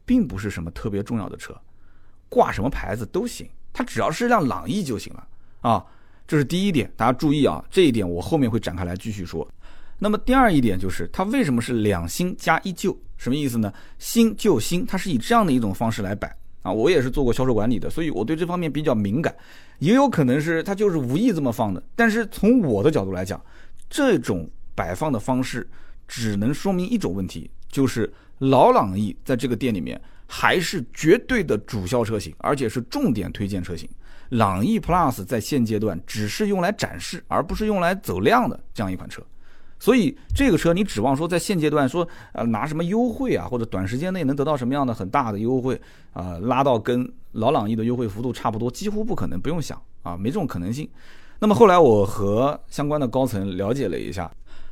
[0.06, 1.54] 并不是什么特别重要的车，
[2.28, 3.48] 挂什么牌子都行。
[3.72, 5.28] 它只要是辆朗逸就行了
[5.60, 5.84] 啊，
[6.26, 9.46] 这是第一点，大家注意啊，这一点我后面会展开来继续说。
[9.98, 12.96] 那么第二一点就是它为什么是两新加一旧？
[13.16, 13.72] 什么意思呢？
[13.98, 16.72] 新旧新，它是以这样的一种方式来摆啊。
[16.72, 19.34] 我也是做过销售管理的，所以我对这方面比较敏感。
[19.78, 23.40] 也有可能是他就是无意这么放的，但是从我的角度来讲，
[23.88, 25.68] 这种摆放的方式
[26.06, 30.00] 只能说明一种问题，就是老朗逸在这个店里面。
[30.30, 33.88] 还是绝对的主销车型，而且是重点推荐车型。
[34.28, 39.22] 朗逸 Plus 在现阶段只是用来展示，而不是用来走量的这样一款车。
[39.78, 45.80] 所以这个车你指望说在现阶段说呃拿什么优惠啊，或者短时间内能得到什么样的很大的优惠
[46.12, 50.88] 啊，拉到跟老朗逸的优惠幅度差不多，几乎不可能，不用想啊，没这种可能性。
[51.38, 54.30] 那么后来我和相关的高层了解了一下。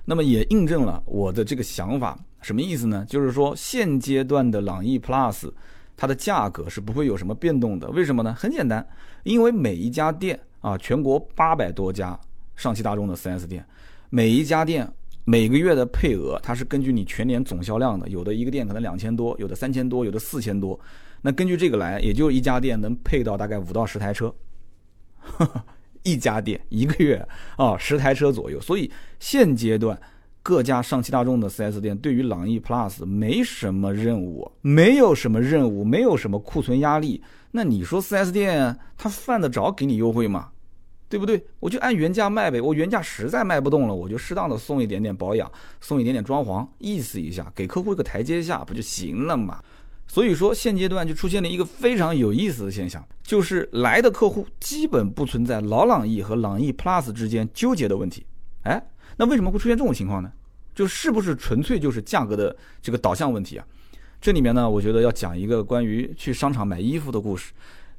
[0.08, 3.04] 那么也印证了我的这个想法，什么意思呢？
[3.08, 5.50] 就是说现阶段的朗逸 Plus，
[5.96, 7.88] 它的价格是不会有什么变动的。
[7.90, 8.32] 为什么呢？
[8.32, 8.86] 很简单，
[9.24, 12.16] 因为每一家店啊，全国八百多家
[12.54, 13.66] 上汽大众的 4S 店，
[14.10, 14.90] 每一家店
[15.24, 20.78] 每个月的配额，它是根据你全年总销量的，有的一个店可能两千多，有的三千多，有的四千多，
[21.22, 24.32] 那根据这个来，也就一家店能配到大概五到十台车。
[26.04, 28.88] 一家店一个月啊十台车左右，所以
[29.18, 30.00] 现阶段
[30.40, 37.20] 各家上汽大众的 4S 店对于朗逸 Plus 没什么任务，没有什么任务，没有什么库存压力。
[37.50, 40.50] 那你说 4S 店他犯得着给你优惠吗？
[41.08, 41.44] 对不对？
[41.60, 42.60] 我就按原价卖呗。
[42.60, 49.62] 我原价实在卖不动了，我就适当的送一点点保养，送一点点装潢，意思一下，给客户一个台阶下，不就行了嘛？
[50.08, 58.24] 所以说，现阶段就出现了一个非常有意思的现象，就是来的客户基本不存在老朗逸和朗逸 Plus 之间纠结的问题。
[58.62, 58.80] 哎，
[59.16, 60.30] 那为什么会出现这种情况呢？
[60.74, 63.66] 就是不是纯粹就是价格的这个导向问题啊？
[64.20, 67.52] 这里面呢，我觉得要讲一个关于去商场买衣服的故事。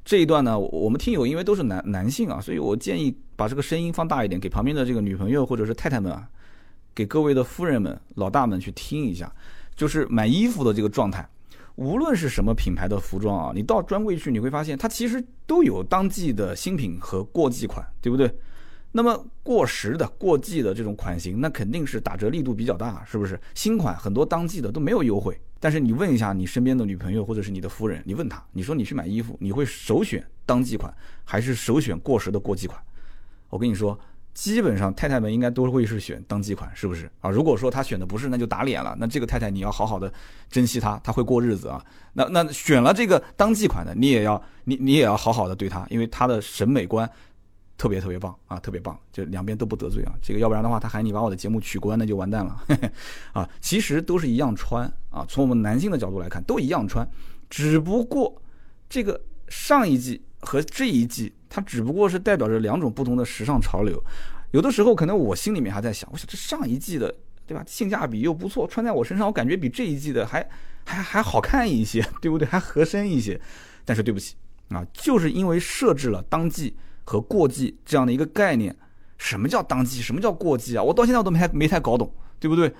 [0.08, 6.26] 这一段呢，我们听友因为都是男男性啊，所以我建议把这个声音放大一点，给旁边的这个女朋友或者是太太们啊，
[6.94, 9.30] 给各位的夫人们、老大们去听一下，
[9.76, 11.28] 就是买衣服的这个状态。
[11.74, 18.34] 无论是什么品牌的服装啊，你到专柜去，你会发现它其实都有当季的新品和过季款，对不对？
[18.90, 23.38] 那么过时的、过季的这种款型，那肯定是打折力度比较大，是不是？
[23.54, 25.38] 新款很多当季的都没有优惠。
[25.60, 30.92] 但是你问一下你身边的女朋友或者是你的夫人，你问她，你说你去买衣服，你会首选当季款
[31.24, 32.80] 还是首选过时的过季款？
[33.50, 33.98] 我跟你说，
[34.34, 37.28] 基本上太太们应该都会是选当季款，是不是啊？
[37.28, 38.96] 如果说她选的不是，那就打脸了。
[39.00, 40.12] 那这个太太你要好好的
[40.48, 41.84] 珍惜她，她会过日子啊。
[42.12, 47.10] 那那选了这个当季款的，你也要你你也要好好的对她，因为她的审美观
[47.78, 50.12] 特别特别棒啊，特别棒，就两边都不得罪啊。
[50.20, 52.60] 这个要不然的话，他喊你把我的节目取关，那就完蛋了
[53.32, 53.48] 啊。
[53.60, 57.08] 其实都是一样穿啊，从我们男性的角度来看，都一样穿，
[57.48, 58.42] 只不过
[58.90, 61.32] 这个上一季和这一季。
[61.50, 63.98] 它只不过是代表着两种不同的时尚潮流，
[64.50, 67.14] 有的时候可能我心里面还在想，我想这上一季的，
[67.46, 67.64] 对吧？
[67.66, 70.46] 性价比又不错，穿在我身上我感觉比这一季的还
[70.84, 72.46] 还还好看一些，对不对？
[72.46, 73.40] 还合身一些。
[73.86, 74.34] 但是对不起
[74.68, 76.76] 啊，就是因为设置了当季
[77.08, 78.76] 和过季这样的一个概念，
[79.16, 80.02] 什么叫当季？
[80.02, 80.82] 什么叫过季啊？
[80.82, 82.70] 我到现在我都没太没太搞懂，对不对？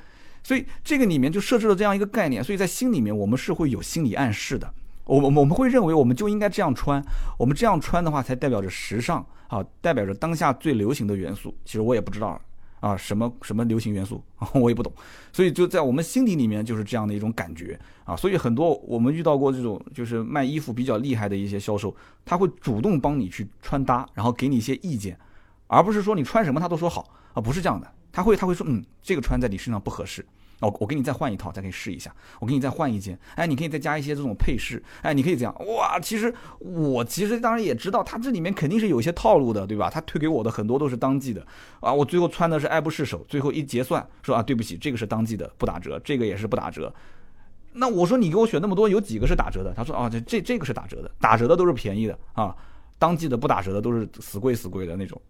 [0.43, 4.71] 所以这个里面就设置了这样一个概念，所以在心里面我们是会有心理暗示的。
[5.05, 7.03] 我我我们会认为我们就应该这样穿，
[7.39, 11.57] 我们这样穿的话才代表着时尚啊，代表着当下最流行的元素。
[11.65, 12.39] 其实我也不知道
[12.81, 14.23] 啊，什么什么流行元素
[14.55, 14.93] 我也不懂。
[15.33, 18.15] 所以就在我们心底里面就是这样的一种感觉啊。
[18.17, 25.19] 所以很多我们遇到过这种就是卖衣服比较厉害的一些销售，他会主动帮你去穿搭，然后给你一些意见，
[25.67, 27.93] 而不是说你穿什么他都说好啊，不是这样的。
[28.11, 30.25] 他会他会说嗯，这个穿在你身上不合适。
[30.61, 32.13] 哦，我给你再换一套，再可以试一下。
[32.41, 35.55] 我给你再换一件，哎，你可以再加一些这种配饰，哎，你可以这样。
[35.67, 39.89] 哇，其实我其实当然也知道，他这里面肯定是有一些套路的，对吧？
[39.89, 41.47] 他推给我的很多都是当季的，
[41.81, 46.93] 啊，我最后穿的是爱不释手，最后一结算说啊，对不起，这个是当季的，不打折，这个也是不打折。
[47.75, 49.73] 那我说你给我选那么多，有几个是打折的？
[49.77, 52.53] 他说啊，这这这个是打折的，打折的都是便宜的啊，
[52.99, 55.21] 当季的不打折的都是死贵死贵的那种。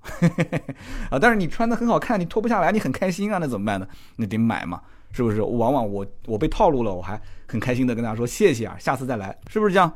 [1.10, 3.86] 啊，但是你穿的很好看，你脱不下来，你很开心啊，那怎么办呢？
[4.16, 4.80] 那得买嘛。
[5.12, 5.42] 是不是？
[5.42, 9.92] 往往我我被套路了，我还很开心的跟大家说谢谢啊，下次再来，是不是这样？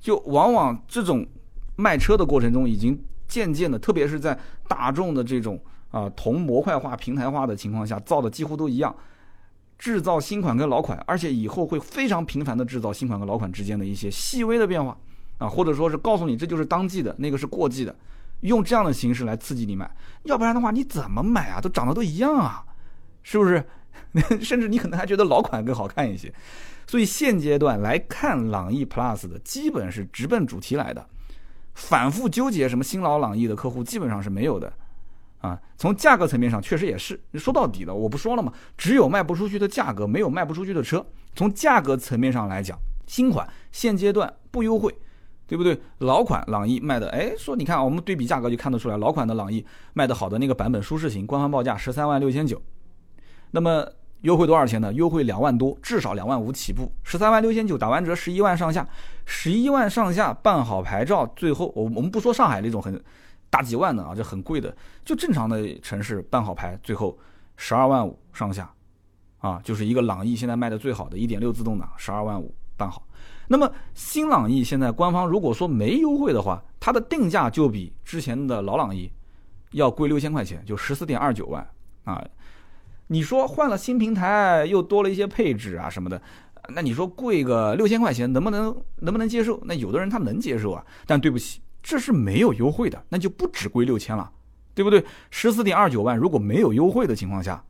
[0.00, 1.26] 就往往这种
[1.76, 5.60] 卖车的过程中，已经渐渐的，特别是在大众的这种
[5.90, 8.94] 啊同模块化、平台化的情况下，造的几乎都一样，
[9.78, 14.96] 制造新款跟老款，而且以后会非常频繁的制造新款和老款之间的一些细微的变化
[15.38, 17.94] 啊，或者说是告诉你这就是当季的，那个是过季的，
[18.40, 19.90] 用这样的形式来刺激你买，
[20.22, 21.60] 要不然的话你怎么买啊？
[21.60, 22.64] 都长得都一样啊，
[23.22, 23.62] 是不是？
[24.42, 26.32] 甚至你可能还觉得老款更好看一些，
[26.86, 31.06] 所以现阶段来看朗逸 Plus 的基本是直奔主题来的，
[31.74, 34.72] 反复纠结什么新老朗逸的客户基本上是没有的，
[35.40, 41.06] 啊，从价格层面上确实也是，说到底的我不说了嘛，只有卖不出去的价格，没有卖不出去的车。
[41.36, 44.92] 从价格层面上来讲，新款现阶段不优惠，
[45.46, 45.80] 对不对？
[45.98, 52.60] 老款朗逸卖的，哎，说你看我们对比价格就看得出来，老款的朗逸卖的好的那个版本舒适型，官方报价十三万六千九。
[53.52, 53.84] 那么
[54.22, 54.92] 优惠多少钱呢？
[54.92, 58.86] 优惠两万多，至少两万五起步，十三万六千九打完折十一万上下，
[59.24, 63.02] 十一万上下办好牌照，最后我我们不说上海那种很
[63.48, 67.18] 大几万的啊，这很贵的，就正常的城市办好牌，最后
[67.56, 68.70] 十二万五上下，
[69.38, 73.02] 啊，就是一个朗逸现在卖的最好的一点六自动挡，十二万五办好。
[73.48, 79.10] 那么新朗逸现在官方如果说没优惠的话，它的定价就比之前的老朗逸
[79.72, 81.66] 要贵六千块钱，就十四点二九万
[82.04, 82.22] 啊。
[83.12, 86.22] 你说换了新平台，又多了一些配置啊什么的，
[86.68, 89.60] 那你说贵个六千块钱，能不能能不能接受？
[89.64, 94.30] 那有的人他能接受啊，但对不起，这是没有优惠的，那就不止贵六千了，
[94.76, 95.04] 对不对？
[95.28, 97.64] 十四点二九万，如果没有优惠的情况下，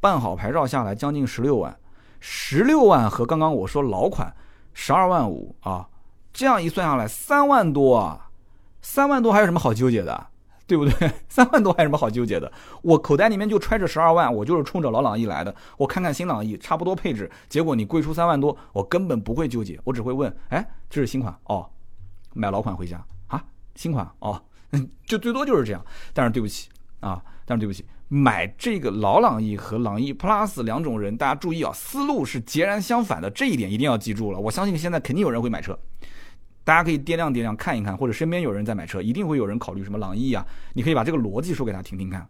[0.00, 1.78] 办好牌照下来将近十六万，
[2.18, 4.34] 十六万和刚刚我说老款
[4.74, 5.88] 十二万五啊，
[6.32, 8.30] 这样一算下来三万多啊，
[8.80, 10.26] 三万多还有什么好纠结的？
[10.72, 11.10] 对不对？
[11.28, 12.50] 三万多还有什么好纠结的？
[12.80, 15.54] 我口袋里面就揣着十二万，我就是冲着老朗逸来的。
[15.76, 21.68] 我看看新朗逸差不多配置，结果你贵出三万多，我根本不会纠结，我只会问：哎，这是新款哦，
[22.32, 23.44] 买老款回家啊？
[23.74, 24.42] 新款哦，
[25.04, 25.84] 就最多就是这样。
[26.14, 34.38] 但是对不起啊，但是对不起，买这个老朗逸和朗逸 Plus 两种人，大家注意啊，思路是截然相反的，这一点一定要记住了。
[34.38, 35.78] 我相信现在肯定有人会买车。
[36.64, 40.46] 大家可以掂量掂量看一看，或者身边有人在买车，一定会有人考虑什么朗逸啊？
[40.74, 42.26] 你可以把这个逻辑说给他听听看。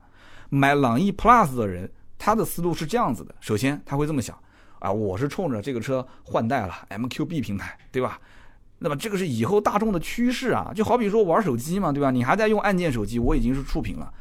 [0.49, 4.38] 买朗逸 Plus 的人，他的思路是这样子的：首先他会这么想
[4.79, 8.18] 啊，我是冲着这个车换代了，MQB 平台，对吧？
[8.79, 12.11] 那么这个是以后大众的趋势啊，就好比说玩手机嘛，对吧？
[12.11, 14.12] 你还在用按键手机，我已经是触屏了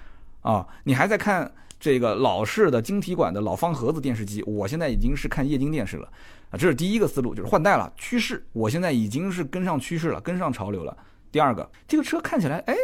[0.41, 6.07] 啊，你还在看这个老式的晶体管的老方盒子电视机，我现在已经是看液晶电视了。
[6.51, 10.95] 啊，这是第一个思路，就是换代了，趋势，我现在已经是跟上趋势了，跟上潮流了。
[11.31, 12.75] 第二个，这个车看起来，哎，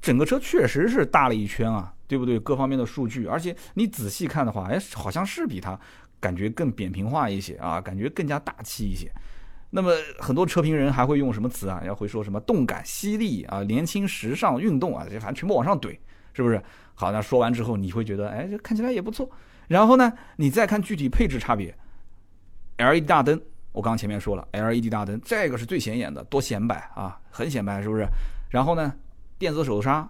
[0.00, 2.38] 整个车确实是大了一圈啊，对不对？
[2.38, 5.78] 各方面的数据，而且你仔细看的话，哎，好像是比它
[6.20, 9.10] 感觉更扁平化一些啊，感觉更加大气一些。
[9.70, 11.82] 那么很多车评人还会用什么词啊？
[11.84, 15.98] 要会说什么动感犀利啊，年轻时尚运动啊，这反正全部往上怼
[16.32, 16.62] 是不是？
[16.94, 19.28] 好，那说完之后，你会觉得，哎，这看起来也不错。
[19.66, 21.76] 然后呢，你再看具体配置差别
[22.78, 23.38] ，LED 大灯，
[23.72, 28.06] 我刚前面说了，LED 大灯这个是最显眼的，多显摆啊，很显摆，是不是？
[28.48, 28.92] 然后呢，
[29.38, 30.08] 电子手刹，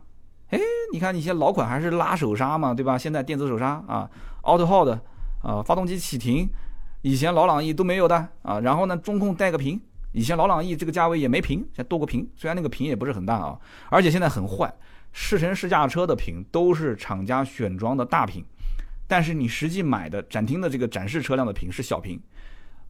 [0.51, 0.61] 哎，
[0.93, 2.97] 你看，你些老款还是拉手刹嘛，对吧？
[2.97, 4.09] 现在电子手刹啊
[4.43, 4.99] ，Auto Hold
[5.43, 6.49] 啊，发动机启停，
[7.03, 8.61] 以前老朗逸都没有的啊。
[8.61, 9.81] 然后呢，中控带个屏，
[10.12, 13.59] 以前老朗逸这个价位也没屏，现在多个屏，虽然那个屏也不是很大啊，
[13.91, 14.73] 而且现在很坏。
[15.11, 18.45] 试乘试驾车的屏都是厂家选装的大屏，
[19.09, 22.21] 但是你实际买的展厅的这个展示车辆的屏是小屏，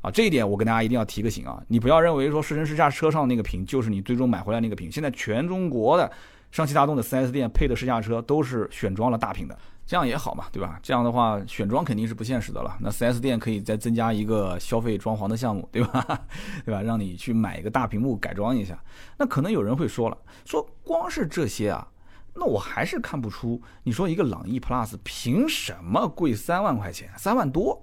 [0.01, 4.91] 啊，这一点我跟大家一定要提个醒啊，你不要认为说试乘试驾车上那个屏就是你最终买回来那个屏。
[4.91, 6.11] 现在全中国的
[6.51, 10.79] 上汽大众的 4S 店配的试驾车都是选装了大屏的，这样也好嘛，对吧？
[10.83, 16.05] 这样的话选装肯定是不现实的了，那 4S 店可以再增加一个消费装潢的项目，对吧？
[16.65, 16.81] 对吧？
[16.81, 18.81] 让你去买一个大屏幕改装一下。
[19.19, 21.87] 那可能有人会说了，说光是这些啊。
[22.35, 27.83] 那我还是看不出，你说一个朗逸 Plus 凭什么贵三万块钱，三万多，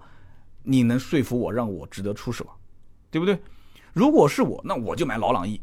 [0.66, 2.48] 你能说服我让我值得出手，
[3.10, 3.40] 对不对？
[3.94, 5.60] 如果是我，那我就买老朗逸。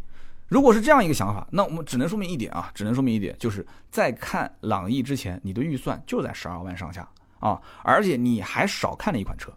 [0.49, 7.09] 如果是这样一个想法，那我们只能说明一点啊，只能说明一点，就是在看朗逸之前，你的预算就在十二万上下
[7.41, 9.51] 啊，而且你还少看了一款车。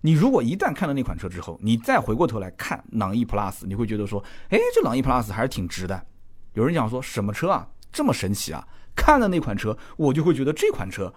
[0.00, 6.06] 你如果一旦看了那款车之后，你再回过头来看朗逸 Plus，你会觉得说，哎，这朗逸 Plus 还是挺值的。
[6.54, 8.66] 有人讲说什么车啊，这么神奇啊？
[8.94, 11.12] 看了那款车，我就会觉得这款车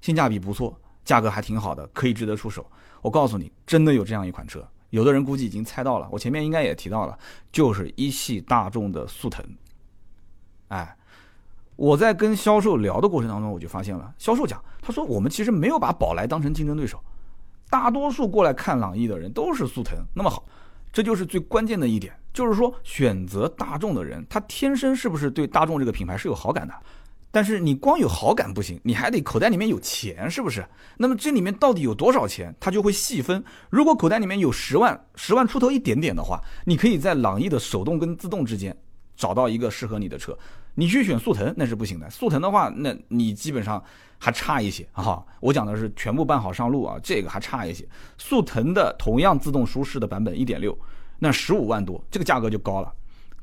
[0.00, 2.64] 性价比不错，价格还挺好的，可以值得出手。
[3.04, 6.08] 我告诉你，真的有这样一款车，有的人估计已经猜到了。
[6.10, 7.18] 我前面应该也提到了，
[7.52, 9.44] 就是一汽大众的速腾。
[10.68, 10.96] 哎，
[11.76, 16.98] 我在跟销售聊的过程当中，我就发现了，销售讲，他说我们其实没有把宝来当成竞争对手，
[17.68, 19.98] 大多数过来看朗逸的人都是速腾。
[20.14, 20.42] 那么好。
[20.90, 26.74] 这就是最关键的一点，就是说选择大众的人，他天生是不是对大众这个品牌是有好感的？
[27.34, 30.64] 但是你光有好感不行，你还得口袋里面有钱，是不是？
[30.98, 33.42] 那么这里面到底有多少钱，他就会细分。
[33.68, 38.76] 如果口袋里面有十万，十万出头一点点的话，你可以在朗逸的手动跟自动之间
[39.16, 40.38] 找到一个适合你的车。
[40.76, 43.82] 你去选速腾那是不行的，速腾的话，那你基本上。
[44.16, 45.22] 还差一些啊！
[45.38, 47.86] 我讲的是全部办好上路啊，这个还差一些。
[48.16, 50.74] 速腾的同样自动舒适的版本一点六，
[51.18, 52.90] 那十五万多，这个价格就高了，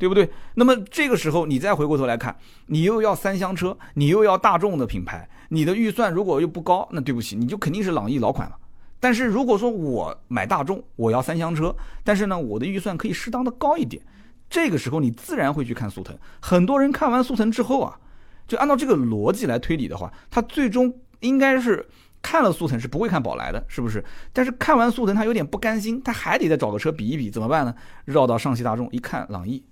[0.02, 0.28] 对不对？
[0.56, 2.36] 那么这个时候你再回过头来看，
[2.66, 8.58] 你又要三厢车，你又要大众的品牌，你的预算如果又不高，那对不起，你就肯定是朗逸老款了。
[9.00, 14.02] 但是如果说我买大众，我要三厢车，但是呢，我的预算可以适当的高一点，
[14.50, 16.18] 这个时候你自然会去看速腾。
[16.40, 18.00] 很多人看完速腾之后啊。
[18.48, 21.88] 就按照这个逻辑来推理的话，他最终应该是
[22.22, 24.04] 看了速腾是不会看宝来的，是不是？
[24.34, 27.74] 但是看完速腾他有点不甘心，他还得再找个车比一比，怎么办呢？
[28.04, 29.64] 绕到上汽大众一看，朗逸，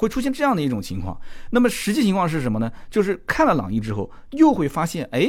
[0.00, 1.20] 会出现这样的一种情况。
[1.50, 2.72] 那么实际情况是什么呢？
[2.90, 5.28] 就是看了朗逸之后，又会发现，哎，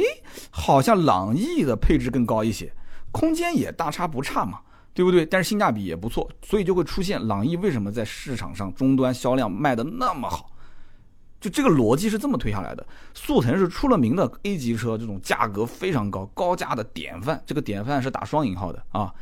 [0.50, 2.72] 好像朗逸的配置更高一些，
[3.10, 4.60] 空间也大差不差嘛，
[4.94, 5.26] 对不对？
[5.26, 10.48] 但是性价比也不错，所以就会出现朗逸为什么在市场上终端销量卖的那么好？
[11.38, 17.42] 就这个逻辑是这么推下来的，速腾是出了名的 A 级车，这种价格非常高、高价的典范。
[17.44, 19.12] 这个典范是打双引号的啊。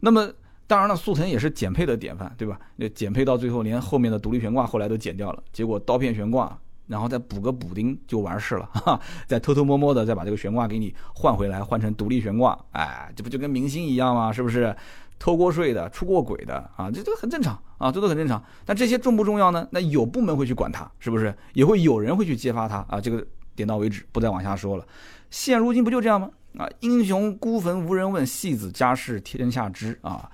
[0.00, 0.30] 那么
[0.66, 2.58] 当然了，速腾也是减配的典范，对吧？
[2.76, 14.32] 那减配到最后连后面的独立悬挂后来都剪掉了，结果刀片悬挂，然后再补个补丁就完事了，哈，再偷偷摸摸的再把这个悬挂给你换回来，换成独立悬挂，哎，这不就跟明星一样吗？
[14.32, 14.74] 是不是？
[15.18, 18.44] 偷过税的、出过轨的啊，这都很正常啊，这都很正常。
[18.66, 19.66] 但这些重不重要呢？
[19.70, 21.34] 那有部门会去管他，是不是？
[21.54, 23.00] 也会有人会去揭发他啊。
[23.00, 24.86] 这个点到为止，不再往下说了。
[25.30, 26.28] 现如今不就这样吗？
[26.56, 30.30] 啊，英雄孤坟无人问，戏子家事天下知啊。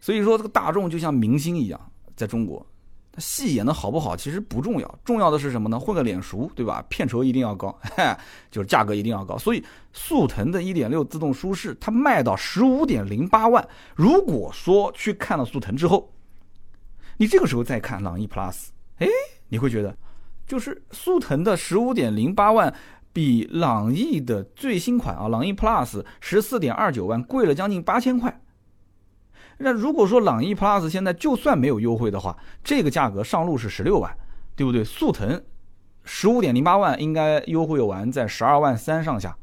[0.00, 1.80] 所以说，这个大众就像明星一样，
[2.14, 2.64] 在中国。
[3.12, 5.78] 他戏演的好不好其实不重要，重要的是什么呢？
[5.78, 6.84] 混个脸熟，对吧？
[6.88, 7.78] 片酬一定要高，
[8.50, 9.38] 就是价格一定要高。
[9.38, 13.68] 所以速腾的1.6自动舒适，它卖到15.08万。
[13.94, 16.12] 如果说去看了速腾之后，
[17.16, 18.66] 你这个时候再看朗逸 Plus，
[18.98, 19.06] 哎，
[19.48, 19.96] 你会觉得，
[20.44, 22.74] 就是速腾的15.08万
[23.14, 28.42] 比朗逸的最新款啊，朗逸 Plus 14.29万贵了将近八千块。
[29.58, 34.12] 那如果说朗逸 Plus 现在就算没有优惠的话，这个价格上路是十六万，
[34.56, 34.82] 对不对？
[34.82, 35.40] 速腾
[36.02, 39.36] 十五点零八万应该优惠完在十二万三上下，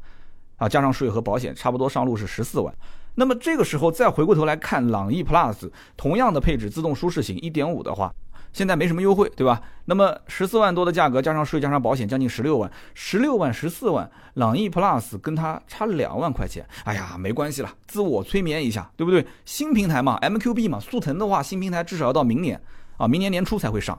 [0.58, 2.72] 啊，加上税和保险，差不多上路是十四万。
[3.14, 8.14] 那么这个时候再回过头来看朗逸 Plus，同样的配置，自动舒适型一点五的话。
[8.52, 9.60] 现在没什么优惠，对吧？
[9.86, 16.66] 那么十四万多的价格，加上税加上保险，将近十六万，十六万十四万，朗逸 Plus 跟它差两万块钱。
[16.84, 19.26] 哎呀，没关系了，自我催眠一下，对不对？
[19.44, 22.60] 新平台嘛，MQB 嘛，速腾的话，新平台至少要到明年
[22.96, 23.98] 啊，明年年初才会上。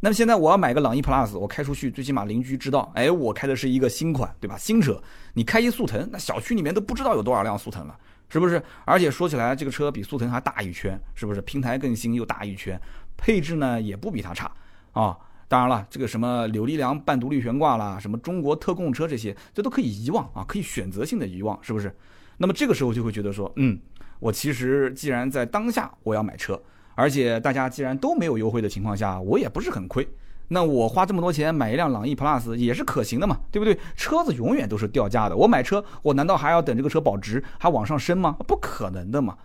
[0.00, 4.56] 那么现在我要买个朗逸 Plus，我开出去最起码邻居知道，哎，我开的是一个新款，对吧？
[4.56, 5.02] 新车，
[5.34, 8.62] 你开一速腾，那小区里面都不知道有多少辆速腾了，是不是？
[8.84, 11.42] 而且说起来，这个车比速腾还大一圈，是不是？
[11.42, 12.80] 平台更新又大一圈，
[13.18, 14.50] 配置呢也不比它差
[14.92, 15.14] 啊。
[15.46, 21.94] 当然了，这个什么柳力梁半独立悬挂啦，什么中国特供车这些，这都可以遗忘啊，可以选择性的遗忘，是不是？
[22.38, 23.78] 那么这个时候就会觉得说，嗯，
[24.20, 26.58] 我其实既然在当下我要买车。
[26.94, 30.08] 而且大家既然都没有优惠的情况下，我也不是很亏，
[30.48, 33.78] 那我花这么多钱买一辆朗逸 Plus 也是可行的嘛，对不对？
[33.94, 38.36] 车子永远都是掉价的，我买车我难道还要等这个车保值还往上升吗？
[38.48, 39.38] 不可能的嘛，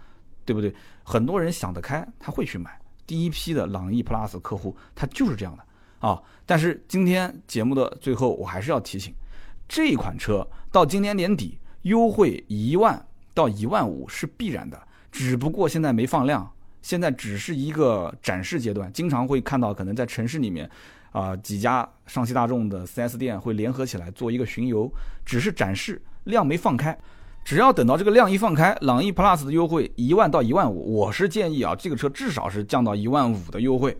[0.44, 0.74] 对不对？
[1.04, 2.76] 很多人想得开，他会去买。
[3.06, 5.64] 第一批的朗逸 Plus 客户他就是这样的
[6.08, 6.22] 啊。
[6.46, 9.14] 但是今天节目的最后，我还是要提醒，
[9.68, 14.82] 这款车到今年年底优惠一万到一万五是必然的，
[15.12, 16.50] 只不过现在没放量。
[16.82, 20.70] 现在只是一个展示阶段，经常会看到可能在城市里面，
[21.14, 24.92] 啊几家上汽大众的 4S 店会联合起来做一个巡游，
[25.26, 26.98] 只是展示量没放开。
[27.44, 33.96] 只要等到这个量一放开，朗逸 Plus 的优惠一万到一万五，我是建议啊，这个车至少是降到一万五的优惠，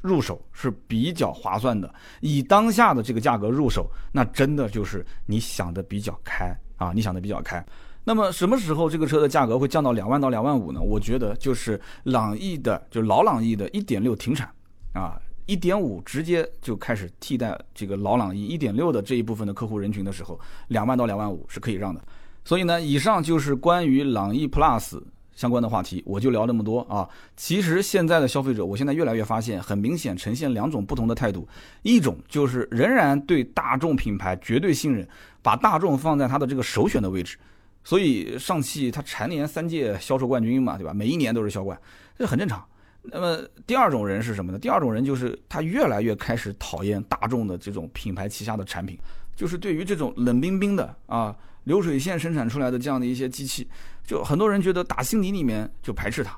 [0.00, 1.92] 入手是比较划算的。
[2.20, 7.64] 以当下的这个价格入手，那真的就是你想的比较开啊，你想的比较开。
[8.04, 10.80] 那么什么时候这个车的价格会降到两万到两万五呢？
[10.80, 14.48] 我觉得就是朗逸的，就老朗逸的1.6停产，
[14.94, 22.00] 啊，1.5直接就开始替代这个老朗逸1.6的这一部分的客户人群的时候，两万到两万五是可以让的。
[22.48, 24.98] 所以呢，以上就是关于朗逸 Plus
[25.34, 27.06] 相关的话题，我就聊那么多啊。
[27.36, 31.46] 其实现在的消费者，我现在越来越发现，很明显呈现两种不同的态度，
[31.82, 35.06] 一种就是仍然对大众品牌绝对信任，
[35.42, 37.36] 把大众放在他的这个首选的位置。
[37.84, 40.94] 所以上汽它蝉联三届销售冠军嘛，对吧？
[40.94, 41.78] 每一年都是销冠，
[42.16, 42.64] 这很正常。
[43.02, 44.58] 那么第二种人是什么呢？
[44.58, 48.98] 第二种人就是他越来越开始讨厌大众的这种品牌旗下的产品，
[49.36, 51.36] 就是对于这种冷冰冰的啊
[51.68, 53.68] 流水线生产出来的这样的一些机器，
[54.04, 56.36] 就很多人觉得打心底里面就排斥它，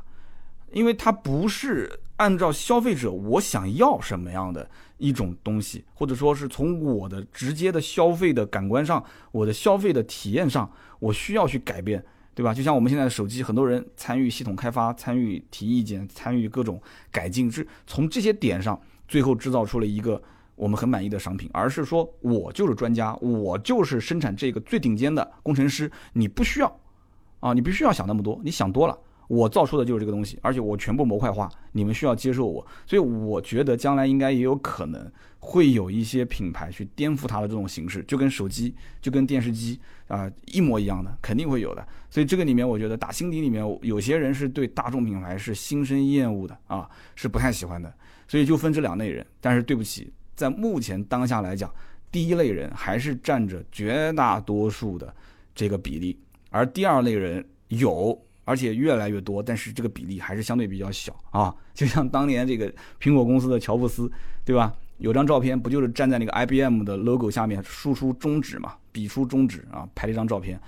[0.72, 4.68] 因为它不是按照消费者我想要什么样的。
[5.03, 9.03] 一种东西，或者说是从我的直接的消费的感官上，
[9.33, 12.05] 我的消费的体验上，我需要去改变，
[12.35, 12.53] 对吧？
[12.53, 16.78] 就像我们现在的手机，很多人参与系统开发，参与提意见，参与各种
[17.11, 18.78] 改进，是从这些点上，
[19.09, 20.22] 最后制造出了一个
[20.61, 26.81] 我们很满意的商品，而是说我就是专家，我就是生产这个最顶尖的工程师，你不需要，
[27.41, 28.99] 啊，你不需要想那么多，你想多了。
[29.27, 41.89] 我造出的就是这个东西，而且我全部模块化，你们需要接受我，所以我觉得将来应该也有可能会有一些品牌去颠覆它的这种形式，就跟手机、就跟电视机啊一模一样的，肯定会有的。
[42.11, 47.91] 所以这个里面，我觉得打心底里面有些人是对大众品牌是心生厌恶的啊，是不太喜欢的。
[48.27, 49.25] 所以就分这两类人。
[49.41, 51.70] 但是对不起，在目前当下来讲，
[52.11, 55.14] 第一类人还是占着绝大多数的
[55.55, 56.18] 这个比例，
[56.51, 58.18] 而第二类人有。
[58.47, 61.55] 而且越来越多，但是这个比例还是相对比较小啊。
[61.72, 64.11] 就像当年这个苹果公司的乔布斯，
[64.45, 64.74] 对吧？
[64.99, 70.59] 有张照片，不就是站在那个 IBM 的 logo 下面，竖出中指嘛，比出中指啊，拍了一张照片。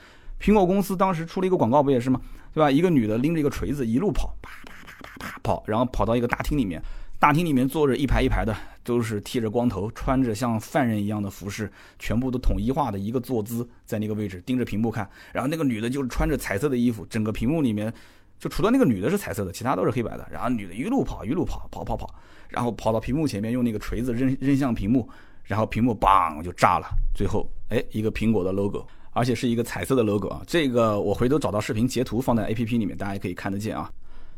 [0.41, 2.21] 苹果公司当时出了一个广告，不也是吗？
[2.55, 2.71] 对吧？
[2.71, 6.81] 一个女的拎着一个锤子，一路跑，啪啪啪啪啪跑，然后跑到一个大厅里面。
[7.23, 8.53] 大厅里面坐着一排一排的，
[8.83, 15.09] 都是剃着光头，穿着像犯人一样的服饰，全部都统一化的一个坐姿，在那个位置盯着屏幕看。
[15.33, 17.95] 然后那个女的就是穿着彩色的衣服，整个屏幕里面
[18.41, 20.29] 就除了那个女的是彩色的，其他都是黑白的。
[20.33, 22.13] 然后女的一路跑一路跑，跑跑跑，
[22.49, 25.09] 然后跑到屏幕前面，用那个锤子扔扔向屏幕，
[25.45, 26.89] 然后屏幕嘣就炸了。
[27.15, 30.43] 最后，哎，一个苹果的 logo，而且是一个彩色的 logo 啊。
[30.45, 33.89] 这个我回头找到视频截图放在 A P P 里面，大家也可以看得见啊。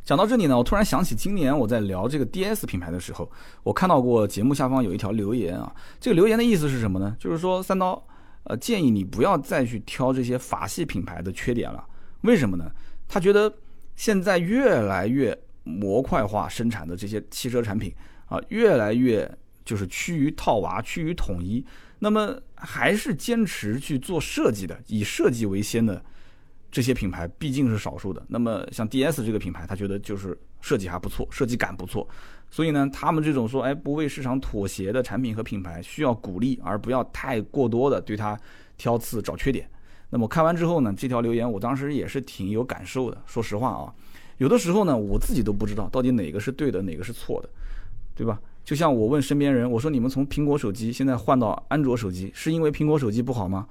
[0.04, 3.30] 讲到这里呢，我突然想起今年我在聊这个 DS 品牌的时候，
[3.62, 5.74] 我看到过节目下方有一条留言啊。
[5.98, 7.16] 这个留言的意思是什么呢？
[7.18, 8.06] 就是说三刀，
[8.42, 11.82] 呃，建议你不要再去挑这些法系品牌的缺点了。
[12.20, 12.70] 为什么呢？
[13.08, 13.50] 他觉得
[13.96, 17.90] 现在越来越模块化生产的这些汽车产品
[18.26, 21.64] 啊，越来越就是趋于套娃、趋于统一。
[22.00, 26.04] 那么还是坚持去做设计的，以设计为先的。
[26.74, 32.04] 这些品牌毕竟是少数的，那么像 DS 这个品牌，他觉得就是设计还不错，设计感不错，
[32.50, 38.36] 所以呢，他们这种说哎不为市场妥协的产品和品牌需要鼓励，而不要太过多的对它
[38.76, 39.70] 挑刺找缺点。
[40.10, 43.22] 那么看完之后呢，这条留言我当时也是挺有感受的。
[43.24, 43.94] 说实话啊，
[44.38, 47.48] 有的时候呢，我自己都不知道到底哪个是对的，哪个是错的，
[48.16, 48.40] 对吧？
[48.64, 53.68] 就像我问身边人，我说你们从苹果手机现在换到安卓手机，是因为苹果手机不好吗？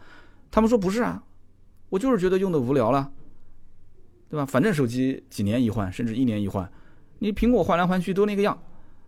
[0.49, 1.21] 他们说不是啊。
[1.93, 3.11] 我就是觉得用的无聊了，
[4.27, 4.43] 对吧？
[4.43, 6.67] 反正手机几年一换，甚至一年一换，
[7.19, 8.59] 你苹果换来换去都那个样，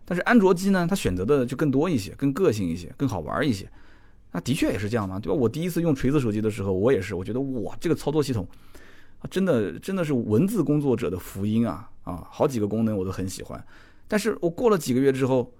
[0.04, 3.68] 但是安卓机呢，它选择的就更多一些，更个性一些，更好玩一些。
[4.30, 5.36] 那的确也是这样嘛，对吧？
[5.36, 8.46] 我第一次用锤子手机的时候，我也是，我觉得哇，这个操作系统，
[9.28, 12.24] 真的真的是文字工作者的福音啊啊！
[12.30, 13.66] 好几个功能我都很喜欢。
[14.06, 15.52] 但是我过了几个月之后，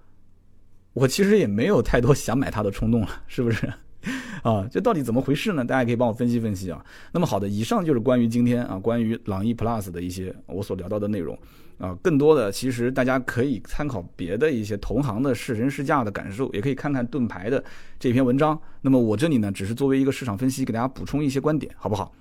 [0.93, 3.69] 我其实也没有太多想买它的冲动了，是不是？
[4.43, 5.65] 啊，这到底怎么回事呢？
[5.65, 6.83] 大家可以帮我分析分析啊。
[7.11, 11.37] 那么好的，以上就是关于今天啊，关于朗逸 Plus 的一些我所聊到的内容
[11.77, 11.97] 啊。
[12.01, 17.61] 更多的其实大家可以参考别的一些同行的试乘试驾的感受，也可以看看盾牌的
[17.99, 18.57] 这篇文章。
[18.81, 22.13] 那么我这里呢，只是作为一个市场分析，给大家补充一些观点，好不好？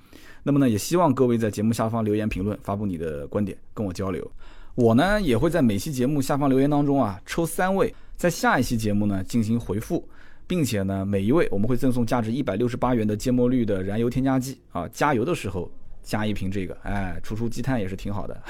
[0.43, 4.29] 那么呢，也希望各位在节目下方留言评论，发布你的观点，跟我交流。
[4.75, 10.09] 我呢，也会在每期节目下方留言当中啊，抽三位，在下一期节目呢进行回复。
[10.47, 15.71] 并且呢，每一位我们会赠送价值一百六十八元的芥末绿的燃油添加剂啊，加油的时候
[16.07, 18.41] 加一瓶这个，哎，出出积碳也是挺好的。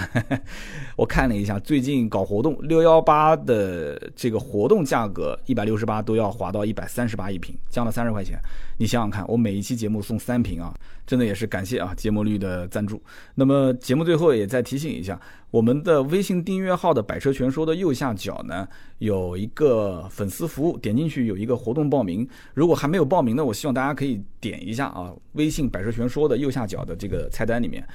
[0.94, 8.38] 我看了一下，最近搞活动，六幺八的这个活动价格一百六十八都要划到一百三十八一瓶，降了三十块钱。
[8.76, 10.74] 你想想看，我每一期节目送三瓶啊，
[11.06, 13.02] 真的也是感谢啊芥末绿的赞助。
[13.36, 15.18] 那么节目最后也再提醒一下。
[15.50, 22.28] 我们的微信订阅号的百车全说的右下角呢，有一个粉丝服务，点进去有一个活动报名。
[22.52, 27.86] 如果还没有报名的，我希望大家可以点一下啊，微信百车全说的右下角的这个菜单里面，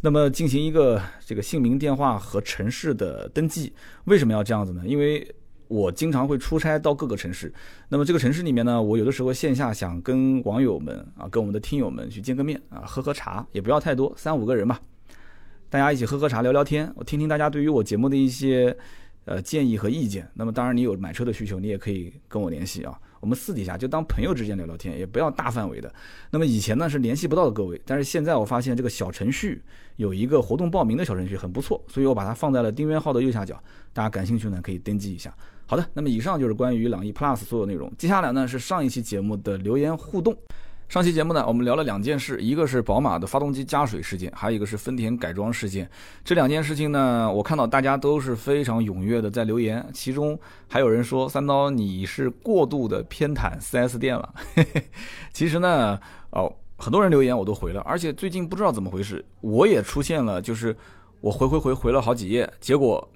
[0.00, 3.72] 那么进行一个这个姓名、电话和城市的登记。
[4.04, 4.82] 为什么要这样子呢？
[4.84, 5.26] 因为
[5.68, 7.52] 我经常会出差到各个城市，
[7.88, 14.78] 那么这个城市里面呢，我有的时候线下想跟网友们啊，跟我们的听友们去见个面啊，喝喝茶，也不要太多，三五个人吧。
[15.70, 18.76] 大家一起喝喝茶聊聊天，我听听大家对于我节目的一些
[19.24, 20.28] 呃建议和意见。
[20.34, 22.96] 那么当然，你有买车的需求，你也可以跟我联系啊。
[23.24, 25.90] 我们私底下就当朋友之间聊聊天，也不要大范围的。
[26.30, 29.62] 那么以前呢是联系不到的各位，但是现在我发现这个小程序
[29.96, 33.58] 有一个活动报名的小程序很不错，所以我把它放在了订阅号的右下角，
[33.94, 35.34] 大家感兴趣呢可以登记一下。
[35.64, 37.90] 好的，那么以上就是关于朗逸 Plus 所有内容。
[37.96, 40.36] 接下来呢是上一期节目的留言互动。
[40.94, 45.90] 上期节目呢，我们聊了两件事，一个是宝马的发动机加水事件，还有一个是丰田改装事件。
[46.22, 50.38] 这两件事情呢，我看到大家都是非常踊跃的在留言，其中
[50.68, 54.34] 还有人说三刀你是过度的偏袒 4S 店了。
[55.34, 55.98] 其实呢，
[56.30, 60.76] 哦，很多人留言我都回了，而且最近不知道怎么回事，我也出现了，就是
[61.20, 63.10] 我回回回回了好几页，结果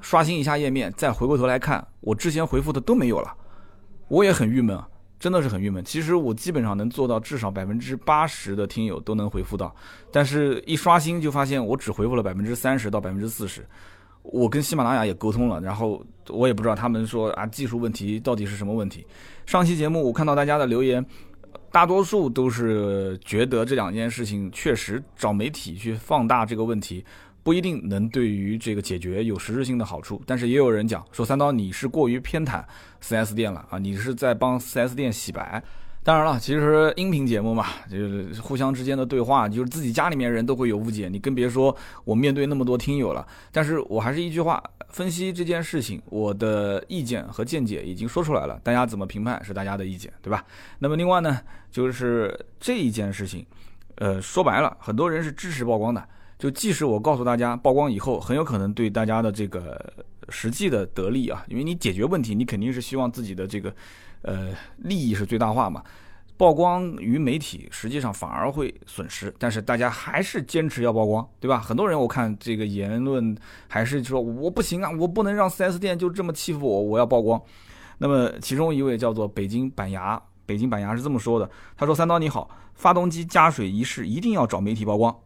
[0.00, 3.32] 刷新一下页面，再回过头来看，我之前回复的都没有了，
[4.08, 4.76] 我也很郁闷。
[4.76, 4.88] 啊
[5.18, 5.84] 真的是很郁闷。
[5.84, 9.74] 其实我基本上能做到至少百分之八十的听友都能回复到，
[10.12, 13.66] 但是一刷新就发现我只回复了百分之三十到百分之四十。
[14.22, 19.06] 我跟喜马拉雅也沟通了，然后我也不知道他们说啊技术问题到底是什么问题。
[19.46, 21.04] 上期节目我看到大家的留言，
[21.70, 27.04] 大多数都是觉得这两件事情确实找媒体去放大这个问题。
[27.46, 32.64] 不一定能对于这个解决有实质性的好处，但是也有人讲说三刀你是过于偏袒
[33.00, 35.62] 4S 店了啊，你是在帮 4S 店洗白。
[36.02, 43.24] 当然了，其实音频节目嘛，就是互相之间的对话，就是自己家里面人都会有误解，你更别说我面对那么多听友了。
[43.52, 50.44] 但是我还是一句话，分析这件事情，我的意见和见解已经说出来了，大家怎么评判是大家的意见，对吧？
[50.80, 51.40] 那么另外呢，
[51.70, 53.46] 就是这一件事情，
[53.98, 56.08] 呃，说白了，很多人是支持曝光的。
[56.38, 59.92] 就即使我告诉大家曝光以后，很有可能对大家的这个
[60.28, 63.74] 实际的得利啊，因为你解决问题，你肯定是希望自己的这个
[64.22, 65.82] 呃利益是最大化嘛。
[66.38, 71.58] 曝光于媒体，实际上反而会损失，但是大家还是坚持要曝光，对吧？
[71.58, 73.34] 很多人我看这个言论
[73.68, 77.40] 还是说我不行啊，我不能让 4S 店就这么欺负我，我要曝光。
[77.96, 85.16] 那么其中一位叫做北京板牙，北京板牙是这么说的，他说：“三刀你好，发动机加水一事一定要找媒体曝光。”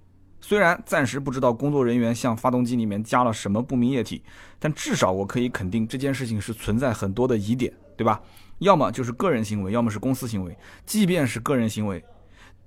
[0.40, 4.22] 虽然暂时不知道工作人员向发动机里面加了什么不明液体，
[4.58, 8.20] 但至少我可以肯定这件事情是存在很多的疑点，对吧？
[8.58, 10.56] 要么就是个人行为，要么是公司行为。
[10.84, 12.04] 即便是个人行为，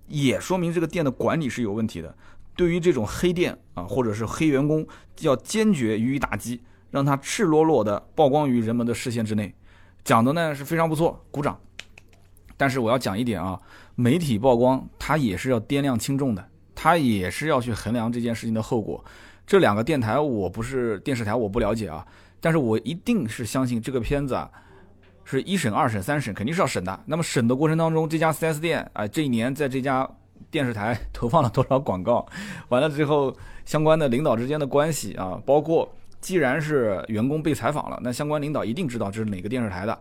[0.07, 2.15] 也说明这个店的管理是有问题的。
[2.55, 4.87] 对于这种黑店啊，或者是黑员工，
[5.21, 6.61] 要坚决予以打击，
[6.91, 9.53] 让他赤裸裸的曝光于人们的视线之内。
[10.03, 11.59] 讲的呢是非常不错，鼓掌。
[12.55, 13.59] 但是我要讲一点啊，
[13.95, 16.47] 媒体曝光它也是要掂量轻重的。
[16.83, 19.01] 他也是要去衡量这件事情的后果。
[19.47, 22.05] 这两个电台我不是电视台，我不了解啊。
[22.41, 24.51] 但是我一定是相信这个片子啊，
[25.23, 26.99] 是一审、二审、三审肯定是要审的。
[27.05, 30.05] 那么审的过程当中，这家 4S 店啊，这一年在这家
[30.51, 32.25] 电视台投放了多少广告？
[32.67, 39.97] 完了之后，相关的领导之间的关系啊，包括既然是员工被采访了，那相关领导一定知道这是哪个电视台的。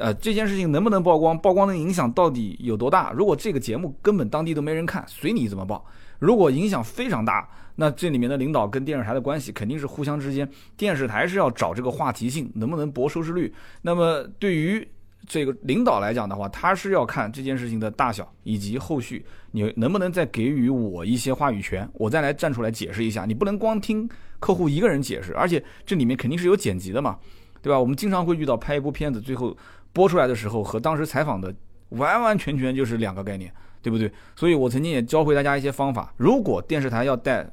[0.00, 3.12] 呃，这件事情能不能曝光，曝光的影响到底有多大？
[3.12, 5.84] 如果这个节目根本当地都没人看，随你怎么报。
[6.18, 13.52] 如果影响非常大，那这里面的领导跟电视台的关系肯定是互相之间，电视台是要找这个话题性，能不能博收视率。
[13.82, 14.86] 那么对于
[15.26, 23.24] 这个领导来讲的话，他是要看这件事情的大小以及后续你能不能再给予我一些话语权，我再来站出来解释一下。
[23.24, 24.08] 你不能光听
[24.40, 27.18] 客户一个人解释，而且这里面肯定是有剪辑的嘛，
[27.60, 27.78] 对吧？
[27.78, 29.56] 我们经常会遇到拍一部片子，最后
[29.92, 31.54] 播出来的时候和当时采访的
[31.90, 33.52] 完完全全就是两个概念。
[33.88, 34.12] 对不对？
[34.36, 36.12] 所以我曾经也教会大家一些方法。
[36.18, 37.50] 如果电视台要带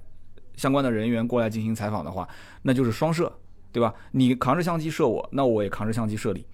[0.58, 2.28] 相关的人员过来进行采访的话，
[2.64, 3.32] 那就是双摄，
[3.72, 3.94] 对吧？
[4.12, 6.46] 你扛着相机摄我，那我也扛着相机摄你。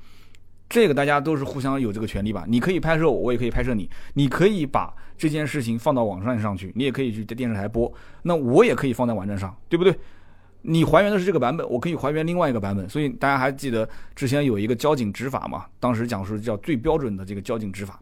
[0.70, 2.46] 这个大家都是互相有这个权利吧？
[2.48, 3.90] 你可以拍摄我，我也可以拍摄你。
[4.14, 7.92] 你可以把这件事情放到网站上去，你也可以去电视台播。
[8.22, 9.98] 那我也可以放在网站上，对不对？
[10.64, 12.88] 你还原的是这个版本，我可以还原另外一个版本。
[12.88, 15.66] 所以大家还记得之前有一个交警执法嘛？
[15.80, 18.00] 当时讲述叫最标准的这个交警执法。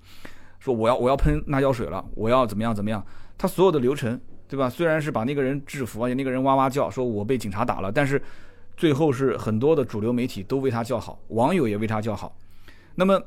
[0.60, 3.05] 说我要我要喷辣椒水了，我要怎么样怎么样？
[3.38, 4.70] 他所有的流程，对吧？
[4.70, 8.22] 虽然是把那个人制服，而且那个人哇哇叫，说我被警察打了，但是
[8.76, 12.36] 最后是很多的主流媒体都为他叫好，网友也为他叫好。
[12.95, 13.22] 那么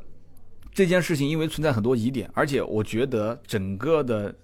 [0.72, 4.34] 这件事情因为存在很多疑点，而且我觉得整个的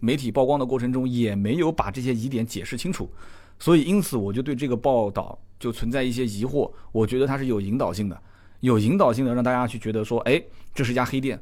[0.00, 3.10] 媒体曝光的过程中也没有把这些疑点解释清楚，
[3.58, 6.70] 所以因此我就对这个报道就存在一些疑惑。
[6.92, 8.18] 我觉得它是有引导性的，
[8.60, 10.42] 有引导性的让大家去觉得说，哎，
[10.72, 11.38] 这是一家黑店。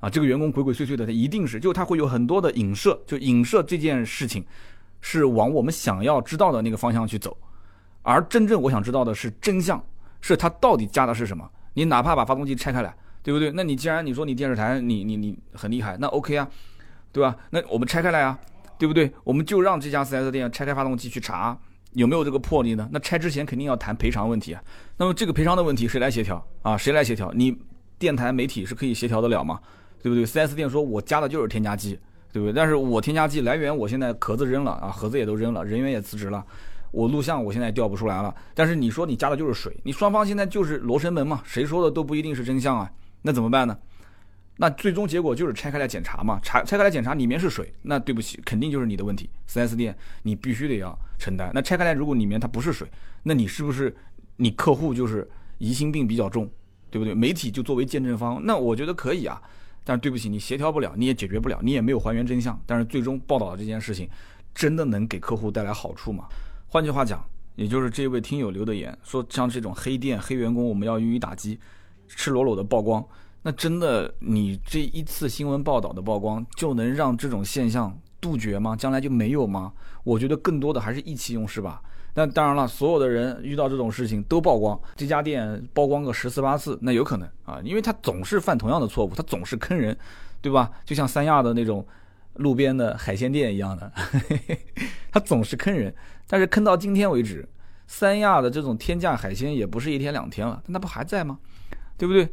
[0.00, 4.44] 啊，这个员工鬼鬼祟祟的，他一定是，就他会有很多的影射，就影射这件事情
[5.00, 7.36] 是往我们想要知道的那个方向去走，
[8.02, 9.82] 而真正我想知道的是真相，
[10.20, 11.48] 是他到底加的是什么？
[11.74, 13.52] 你哪怕把发动机拆开来，对不对？
[13.52, 16.48] 那你既然你说你电视台你你你很厉害，那 OK 啊，
[17.12, 17.36] 对吧？
[17.50, 18.38] 那我们拆开来啊，
[18.78, 19.12] 对不对？
[19.22, 21.56] 我们就让这家 4S 店拆开发动机去查
[21.92, 22.88] 有没有这个魄力呢？
[22.90, 24.62] 那拆之前肯定要谈赔偿问题啊。
[24.96, 26.76] 那么这个赔偿的问题谁来协调啊？
[26.76, 27.30] 谁来协调？
[27.32, 27.54] 你
[27.98, 29.60] 电台媒体是可以协调得了吗？
[30.02, 31.98] 对不对？4S 店说我加的就是添加剂，
[32.32, 32.52] 对不对？
[32.52, 36.44] 但是我添加剂来源我现在壳子扔了啊，盒子也都扔了，人员也辞职了，
[36.90, 38.34] 我录像我现在调不出来了。
[38.54, 42.90] 但是你说你加的就是水，你双方现在就是罗生门嘛，谁说的都不一定是真相啊。
[43.22, 43.76] 那怎么办呢？
[44.56, 49.28] 那最终结果就是拆开来检查嘛，查拆开来检查里面是水，那对不起，肯定就是你的问题。
[49.48, 51.50] 4S 店你必须得要承担。
[51.54, 52.86] 那拆开来如果里面它不是水，
[53.22, 53.94] 那你是不是
[54.36, 55.26] 你客户就是
[55.58, 56.46] 疑心病比较重，
[56.90, 57.14] 对不对？
[57.14, 59.40] 媒体就作为见证方，那我觉得可以啊。
[59.90, 62.56] 但是对不起，你协调不了，你也解决不了，你也没有还原真相。
[62.64, 64.08] 但是最终报道的这件事情，
[64.54, 66.28] 真的能给客户带来好处吗？
[66.68, 67.20] 换句话讲，
[67.56, 71.58] 也就是这位听友留的言说，像这种黑店、黑员工，我们要予以打击，
[72.06, 73.04] 赤裸裸的曝光，
[73.42, 78.76] 那真的你这一次新闻报道的曝光，就能让这种现象杜绝吗？
[78.76, 79.72] 将来就没有吗？
[80.04, 81.82] 我觉得更多的还是意气用事吧。
[82.14, 89.96] 那当然了，所有的人遇到这种事情都曝光，这家店曝光个十次八次，那有可能啊，因为他总是犯同样的错误，他总是坑人，
[90.40, 90.70] 对吧？
[90.84, 91.86] 就像三亚的那种
[92.34, 93.92] 路边的海鲜店一样的，
[95.12, 95.94] 他总是坑人。
[96.26, 97.48] 但是坑到今天为止，
[97.86, 101.38] 三亚的这种天价海鲜也不是一天两天了，那不还在吗？
[101.96, 102.28] 对不对？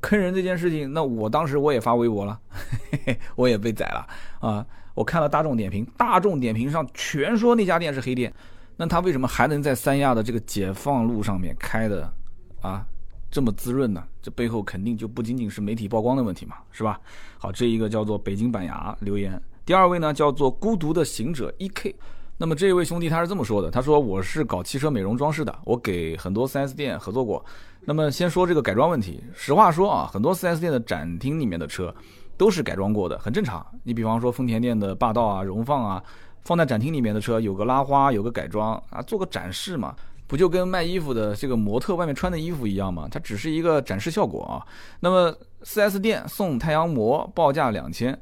[0.00, 2.38] 坑人这件事情，那我当时我也发微博了，
[3.34, 4.06] 我也被宰了
[4.40, 4.64] 啊！
[4.94, 8.32] 我看了大众点评，大众点评上全说那家店是黑店。
[8.76, 12.12] 那他为什么还能在三亚的这个解放路上面开的
[12.60, 12.84] 啊
[13.30, 14.04] 这么滋润呢？
[14.20, 17.00] 这背后肯定就不仅仅是媒体曝光的问题嘛，是吧？
[17.38, 21.94] 好，这一个叫做北京板牙留言，第二位呢叫做孤独的行者 E K。
[22.36, 27.42] 那么这位兄弟他是这么说的，他说我是搞汽车美容装饰的，我给很多 4S 店合作过。
[27.84, 31.94] 那么先说这个改装问题，实话说啊，很多 4S 店的展厅里面的车
[32.36, 33.64] 都是改装过的，很正常。
[33.82, 36.02] 你比方说丰田店的霸道啊、荣放啊。
[36.44, 39.94] 放在展厅里面的车，有个拉花，有个改装啊，做个展示嘛，
[40.26, 43.06] 不就跟卖衣服的这个模特外面穿的衣服一样吗？
[43.10, 44.66] 它只是一个展示效果啊。
[45.00, 48.18] 那么 4S 店送太阳膜，报价两千，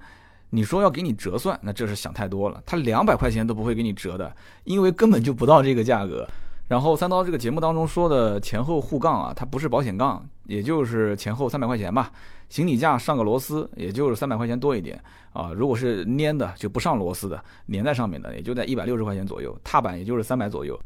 [0.50, 2.62] 你说要给你折算，那这是想太多了。
[2.66, 6.28] 他两百块钱都不会给你折的，因为根本就不到这个价格。
[6.68, 12.10] 然后三刀这个节目当中说的前后护杠啊，它不是保险杠，也就是前后三百块钱吧。
[12.48, 15.00] 行李架上个螺丝，也就是三百块钱多一点
[15.32, 15.52] 啊。
[15.54, 17.40] 如果是粘的就不上螺丝的，
[17.72, 19.56] 粘在上面的，也就在一百六十块钱左右。
[19.62, 20.76] 踏板也就是三百左右。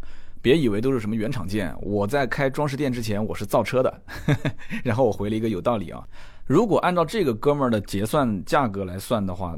[0.42, 4.02] 别以为都是什么原厂件，我在开装饰店之前我是造车的。
[4.84, 6.06] 然后我回了一个有道理啊。
[6.44, 9.56] 如果按照这个哥们儿的结算价格来算的话，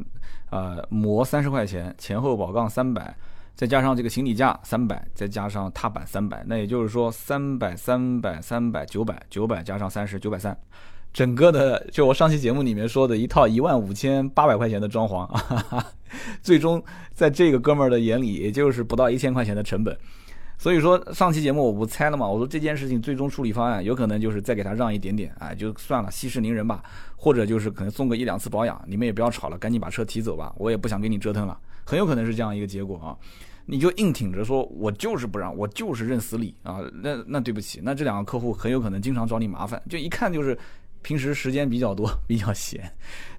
[0.51, 3.13] 呃，膜三十块钱，前后保杠三百。
[3.57, 10.55] 再加上这个行李架三百，再加上踏板三百，那也就是说三百三百三百九百九百加上三十九百三，
[11.11, 15.83] 整个的就我上期节目里面说的一套一万五千八百块钱的装潢，
[16.43, 16.83] 最终
[17.15, 19.97] 在这个哥们儿的眼里，也就是不到一千块钱的成本。
[20.59, 26.83] 所以说上期节目我不猜了嘛，我说这件事情最终处理方案有可能就是再给他让一点点，哎，就算了，息事宁人吧，
[27.15, 33.17] 或者就是可能送个一两次保养，你们也不要吵了，赶紧把车提走吧，我也不想给你折腾了，很有可能是这样一个结果啊。
[33.69, 36.79] 你就硬挺着说，我就是不让，我就是认死理啊！
[37.03, 40.57] 那那对不起，那这两个客户很有可能经常找你麻烦，就一看就是
[41.03, 42.89] 平时时间比较多， 比较闲。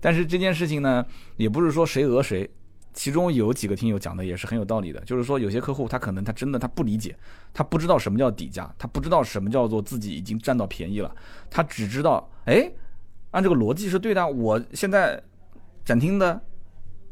[0.01, 1.05] 但是这件事情呢，
[1.37, 2.49] 也不是说谁讹谁，
[2.93, 7.15] 其中有几个听友讲的也是很有道理的，就是说有些客户他可能他真的他不理解，
[7.53, 11.15] 他不知道什么叫底价，他不知道什么叫做自己已经占到便宜了，
[11.49, 12.69] 他只知道哎，
[13.31, 15.23] 按这个逻辑是对的，我现在
[15.85, 16.41] 展厅的。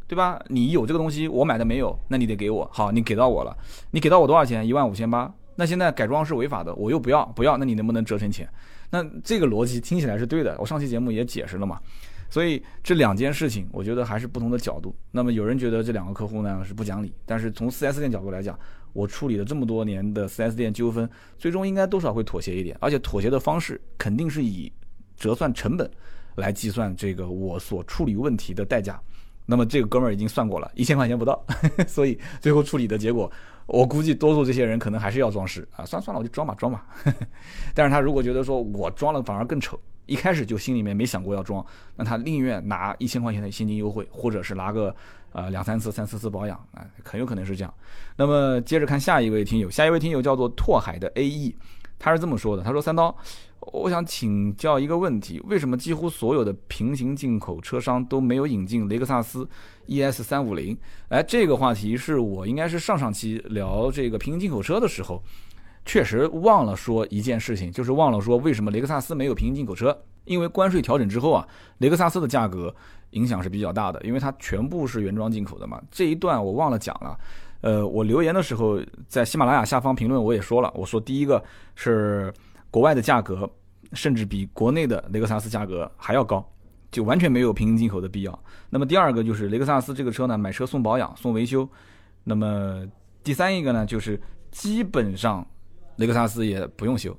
[0.08, 0.40] 对吧？
[0.48, 2.70] 你有这个东西，我买的没有，那你得给我。
[2.72, 3.56] 好，你给到我了，
[3.92, 4.66] 你给到我多少钱？
[4.66, 5.34] 一万五千八。
[5.56, 8.48] 那现在改装是违法的，我又不要，不要，那你能不能折成钱？
[8.90, 10.56] 那这个逻辑听起来是对的。
[10.60, 11.80] 我上期节目也解释了嘛。
[12.30, 14.94] 所以这两件事情，我觉得还是不同的角度。
[15.12, 18.60] 那么有人觉得这两个客户呢是不讲理，但是从 4S 店角度来讲，
[18.94, 24.72] 我处理了这么多年的 4S 店纠纷，最终应该多少会妥协一点，而且妥协的方式肯定是以
[25.16, 25.90] 折算成本
[26.36, 29.00] 来计算这个我所处理问题的代价。
[29.46, 31.44] 那么这个哥们儿已经算过了，一千块钱不到，
[31.88, 33.32] 所以最后处理的结果，
[33.68, 36.86] 我估计多数这些人可能还是要装饰啊，算算了，我就装吧，装吧。
[37.74, 41.66] 但是他如果觉得说我装了反而更丑，一开始就心里面没想过要装，
[41.96, 44.96] 那他宁愿拿一千块钱的现金优惠，或者是拿个
[45.32, 47.74] 呃两三次、三四次保养啊，很有可能是这样。
[48.16, 51.56] 那么接着看下一位听友，下一位听友叫做拓海的 A E，
[52.00, 53.16] 他是这么说的，他说三刀。
[53.74, 59.48] 我想请教一个问题：为什么几乎所有的平行进口车商都没有引进雷克萨斯
[59.88, 60.78] ES 三五零？
[61.10, 65.22] 哎，这个话题是我应该是上上期聊这个平行进口车的时候，
[65.84, 69.98] 确实忘了说一件事情，就是忘了说为什么雷克萨斯没有平行进口车。
[70.26, 71.48] 因为关税调整之后啊，
[71.80, 72.74] 雷克萨斯的价格
[73.12, 75.82] 影响是比较大的，因为它全部是原装进口的嘛。
[75.92, 77.18] 这一段我忘了讲了。
[77.62, 81.44] 呃，我留言的时候在喜马拉雅下方评论我也说了，我说第一个
[81.76, 82.32] 是。
[82.76, 83.50] 国外的价格
[83.94, 86.46] 甚至比国内的雷克萨斯价格还要高，
[86.92, 88.38] 就完全没有平行进口的必要。
[88.70, 91.66] 那么第二个就是雷克萨斯这个车呢，买车送保养、送维修。
[92.26, 92.86] 那么
[93.24, 94.22] 第三一个呢，就是
[94.52, 95.48] 基本上
[95.96, 97.18] 雷克萨斯也不用修，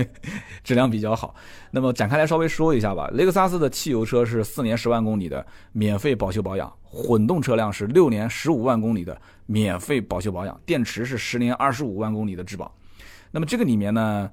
[0.64, 1.34] 质量比较好。
[1.70, 12.74] 那么展开来稍微说一下吧，雷克萨斯的汽油车是四年十万公里的免费保修保养，混动车辆是六年十五万公里的免费保修保养，电池是十年二十五万公里的质保。
[13.30, 14.30] 那么这个里面呢？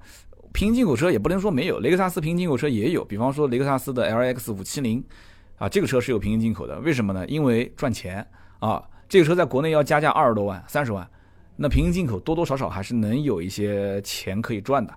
[0.54, 5.02] 平行进口车也不能说没有，雷克萨斯平行进口车也有，比方说雷克萨斯的 LX 五七零，
[5.58, 7.26] 啊，这个车是有平行进口的，为什么呢？
[7.26, 8.24] 因为赚钱
[8.60, 11.04] 啊，这个车在国内要加价二十多万、三十万，
[11.56, 14.94] 那平行进口多多少少还是能有一些钱可以赚的，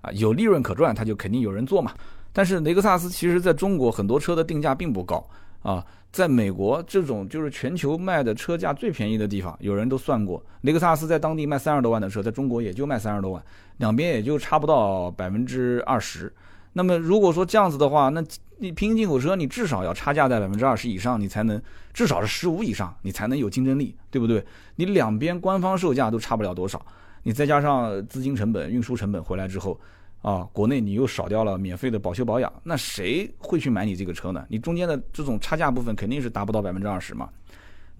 [0.00, 1.94] 啊，有利润可赚，它就肯定有人做嘛。
[2.32, 5.24] 但是雷克萨斯其实在中国很多车的定价并不高
[5.70, 5.84] 啊。
[6.10, 13.44] 在美国这种就是全球卖的车价最便宜的地方，有人都算过，雷克萨斯在当地卖三十多万的车，在中国也就卖三十多万，
[13.76, 16.32] 两边也就差不到百分之二十。
[16.72, 18.24] 那么如果说这样子的话，那
[18.56, 21.60] 你平行进口车你至少要差价在百分之二十以上，你才能
[21.92, 24.42] 至少是十五以上，你才能有竞争力，对不对？
[24.76, 26.84] 你两边官方售价都差不了多少，
[27.22, 29.78] 你再加上资金成本、运输成本回来之后。
[30.22, 34.44] 啊，国内你又少掉了免费的保修保养，那谁会去买你这个车呢？
[34.48, 37.28] 你中间的这种差价部分肯定是达不到百分之二十嘛。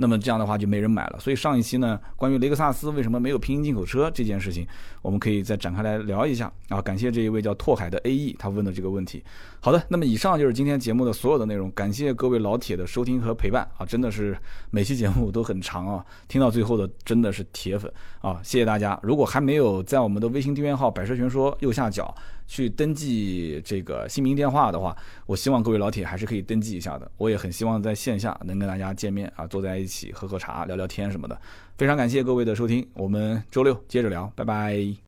[0.00, 4.64] 那么这样的话就没人买了，所以上一期呢，关于雷克萨斯为什么没有平行进口车这件事情，
[5.02, 6.80] 我们可以再展开来聊一下啊。
[6.80, 9.24] 感谢这一位叫拓海的 A E 他问的这个问题。
[9.60, 14.36] 好的，那么以上就是今天节目的所有的内容，感谢各位老铁的收听和陪伴啊，真的是
[14.70, 18.98] 每期节目都很长啊，听到最后的真的是铁粉啊， 谢谢大家。
[19.02, 22.14] 如果还没有在我们的微信订阅号“百车全说”右下角。
[22.50, 24.96] 去登记这个姓名电话的话，
[25.26, 27.10] 我希望各位老铁还是可以登记一下的。
[27.18, 31.38] 我也很希望在线下能跟大家见面啊，坐在一起喝喝茶、聊聊天什么的。
[31.76, 34.98] 非常感谢各位的收听，我们周六接着聊，拜拜。